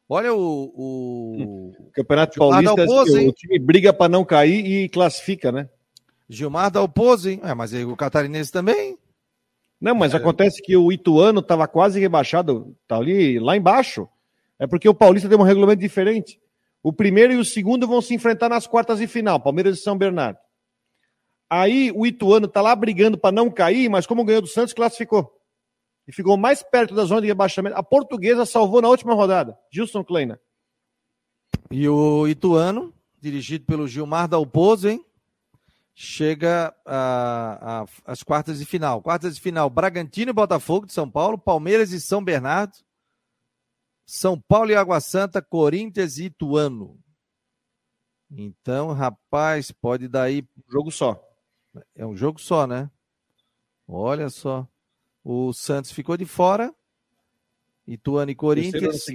[0.09, 0.73] Olha o.
[0.75, 1.71] o...
[1.93, 5.69] Campeonato Gilmar Paulista, Dalpozo, o time briga para não cair e classifica, né?
[6.27, 7.39] Gilmar Dalpozo, hein?
[7.43, 8.97] É, mas aí o catarinense também.
[9.79, 10.17] Não, mas é.
[10.17, 14.07] acontece que o Ituano estava quase rebaixado, tá ali lá embaixo.
[14.59, 16.39] É porque o Paulista tem um regulamento diferente.
[16.81, 19.97] O primeiro e o segundo vão se enfrentar nas quartas de final, Palmeiras e São
[19.97, 20.39] Bernardo.
[21.55, 25.39] Aí o Ituano está lá brigando para não cair, mas como ganhou do Santos, classificou.
[26.07, 27.77] E ficou mais perto da zona de rebaixamento.
[27.77, 29.55] A portuguesa salvou na última rodada.
[29.71, 30.41] Gilson Kleina.
[31.69, 32.91] E o Ituano,
[33.21, 35.05] dirigido pelo Gilmar Dalpozo, hein?
[35.93, 36.75] Chega
[38.03, 38.99] às quartas de final.
[39.03, 42.79] Quartas de final, Bragantino e Botafogo de São Paulo, Palmeiras e São Bernardo,
[44.07, 46.97] São Paulo e Água Santa, Corinthians e Ituano.
[48.31, 50.43] Então, rapaz, pode dar aí.
[50.67, 51.29] Jogo só.
[51.95, 52.89] É um jogo só, né?
[53.87, 54.67] Olha só.
[55.23, 56.73] O Santos ficou de fora.
[57.87, 59.05] Ituano e Corinthians.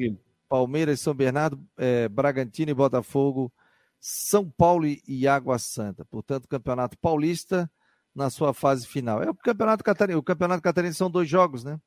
[0.48, 3.52] Palmeiras, São Bernardo, é, Bragantino e Botafogo.
[4.00, 6.04] São Paulo e Água Santa.
[6.04, 7.70] Portanto, Campeonato Paulista
[8.14, 9.22] na sua fase final.
[9.22, 10.18] É o Campeonato Catarinense.
[10.18, 11.78] O Campeonato Catarinense são dois jogos, né?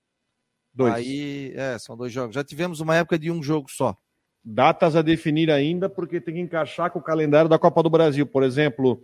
[0.74, 0.94] Dois.
[0.94, 2.36] Aí, é, são dois jogos.
[2.36, 3.98] Já tivemos uma época de um jogo só.
[4.44, 8.26] Datas a definir ainda, porque tem que encaixar com o calendário da Copa do Brasil.
[8.26, 9.04] Por exemplo,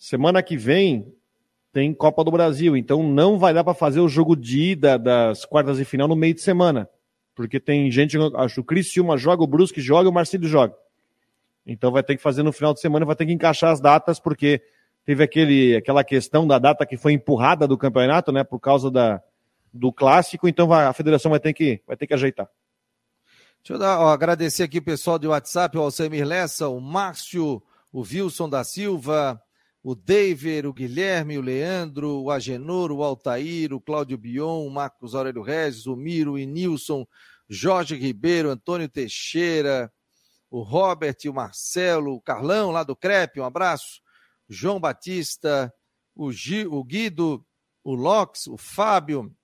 [0.00, 1.14] Semana que vem
[1.74, 5.44] tem Copa do Brasil, então não vai dar para fazer o jogo de ida das
[5.44, 6.88] quartas de final no meio de semana.
[7.34, 10.74] Porque tem gente, acho que o Criciúma joga, o Brusque joga o Marcílio joga.
[11.66, 14.18] Então vai ter que fazer no final de semana, vai ter que encaixar as datas,
[14.18, 14.62] porque
[15.04, 19.22] teve aquele, aquela questão da data que foi empurrada do campeonato, né, por causa da,
[19.70, 22.48] do clássico, então vai, a federação vai ter que, vai ter que ajeitar.
[23.62, 27.62] Deixa eu dar, ó, agradecer aqui o pessoal do WhatsApp, o Alcemir Lessa, o Márcio,
[27.92, 29.40] o Wilson da Silva,
[29.82, 35.14] o David, o Guilherme, o Leandro, o Agenor, o Altair, o Cláudio Bion, o Marcos
[35.14, 37.06] Aurélio Regis, o Miro, o Nilson,
[37.48, 39.90] Jorge Ribeiro, Antônio Teixeira,
[40.50, 44.02] o Robert, o Marcelo, o Carlão lá do Crepe, um abraço,
[44.48, 45.72] João Batista,
[46.14, 47.44] o, Gil, o Guido,
[47.82, 49.34] o Lox, o Fábio,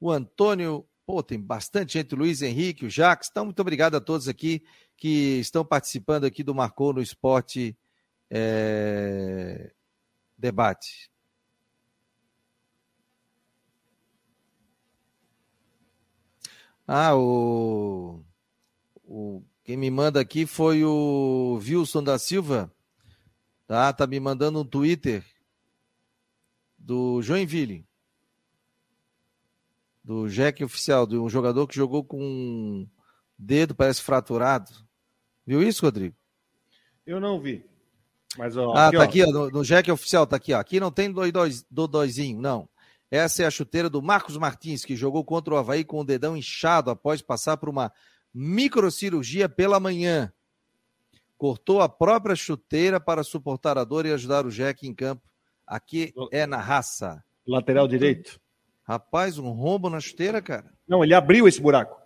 [0.00, 4.00] o Antônio, pô, tem bastante gente, o Luiz Henrique, o Jacques, então muito obrigado a
[4.00, 4.64] todos aqui
[4.96, 7.76] que estão participando aqui do Marcou no Esporte
[8.30, 9.72] é,
[10.36, 11.10] debate.
[16.86, 18.22] Ah, o,
[19.04, 22.72] o quem me manda aqui foi o Wilson da Silva.
[23.66, 25.24] Tá, tá me mandando um Twitter
[26.78, 27.84] do Joinville.
[30.04, 32.88] Do Jack oficial, de um jogador que jogou com um
[33.36, 34.70] dedo, parece fraturado.
[35.44, 36.14] Viu isso, Rodrigo?
[37.04, 37.64] Eu não vi.
[38.36, 39.04] Mas, ó, ah, aqui, tá ó.
[39.04, 40.58] aqui, ó, no, no Jack oficial, tá aqui, ó.
[40.58, 42.68] Aqui não tem do doizinho, não.
[43.10, 46.36] Essa é a chuteira do Marcos Martins, que jogou contra o Havaí com o dedão
[46.36, 47.92] inchado após passar por uma
[48.34, 50.32] microcirurgia pela manhã.
[51.38, 55.22] Cortou a própria chuteira para suportar a dor e ajudar o Jack em campo.
[55.66, 57.22] Aqui é na raça.
[57.46, 58.40] Lateral direito.
[58.84, 60.72] Rapaz, um rombo na chuteira, cara.
[60.86, 62.00] Não, ele abriu esse buraco.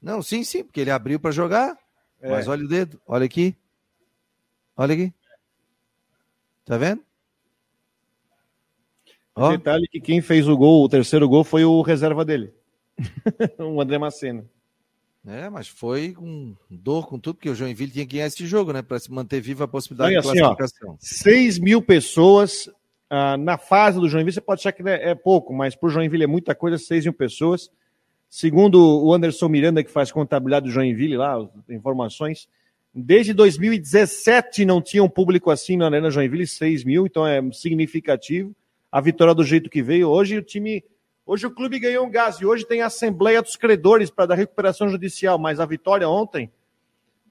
[0.00, 1.76] Não, sim, sim, porque ele abriu para jogar.
[2.20, 2.30] É.
[2.30, 3.56] Mas olha o dedo, olha aqui.
[4.76, 5.14] Olha aqui.
[6.64, 7.02] Tá vendo?
[9.34, 9.50] Ó.
[9.50, 12.54] Detalhe que quem fez o gol, o terceiro gol, foi o reserva dele.
[13.58, 14.44] o André Macena.
[15.26, 18.72] É, mas foi com dor, com tudo, porque o Joinville tinha que ganhar esse jogo,
[18.72, 18.82] né?
[18.82, 20.92] Para se manter viva a possibilidade assim, de classificação.
[20.92, 22.68] Ó, 6 mil pessoas
[23.08, 25.90] ah, na fase do Joinville, você pode achar que é, é pouco, mas para o
[25.90, 27.70] Joinville é muita coisa, 6 mil pessoas.
[28.28, 31.36] Segundo o Anderson Miranda, que faz contabilidade do Joinville lá,
[31.68, 32.48] informações,
[32.94, 38.54] desde 2017 não tinha um público assim na Arena Joinville, 6 mil, então é significativo
[38.94, 40.08] a vitória do jeito que veio.
[40.08, 40.84] Hoje o time,
[41.26, 44.36] hoje o clube ganhou um gás e hoje tem a assembleia dos credores para dar
[44.36, 46.48] recuperação judicial, mas a vitória ontem,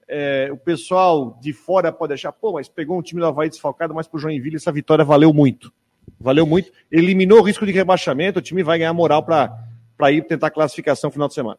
[0.06, 3.94] é, o pessoal de fora pode achar, pô, mas pegou um time do Havaí desfalcado,
[3.94, 5.72] mas pro Joinville essa vitória valeu muito.
[6.20, 6.70] Valeu muito.
[6.92, 11.12] Eliminou o risco de rebaixamento, o time vai ganhar moral para ir tentar classificação no
[11.12, 11.58] final de semana.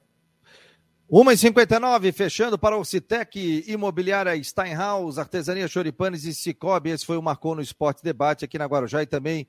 [1.15, 6.89] 1h59, fechando para o Citec, Imobiliária Steinhaus, Artesania Choripanes e Cicobi.
[6.89, 9.47] Esse foi o Marcou no Esporte Debate aqui na Guarujá e também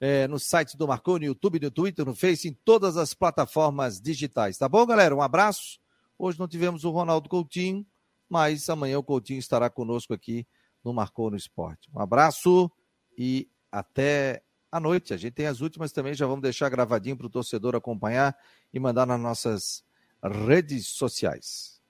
[0.00, 4.00] é, no site do Marcou, no YouTube, no Twitter, no Face, em todas as plataformas
[4.00, 4.56] digitais.
[4.56, 5.14] Tá bom, galera?
[5.14, 5.78] Um abraço.
[6.18, 7.84] Hoje não tivemos o Ronaldo Coutinho,
[8.26, 10.46] mas amanhã o Coutinho estará conosco aqui
[10.82, 11.90] no Marcou no Esporte.
[11.94, 12.72] Um abraço
[13.18, 15.12] e até a noite.
[15.12, 18.34] A gente tem as últimas também, já vamos deixar gravadinho para o torcedor acompanhar
[18.72, 19.84] e mandar nas nossas
[20.22, 21.81] redes sociais.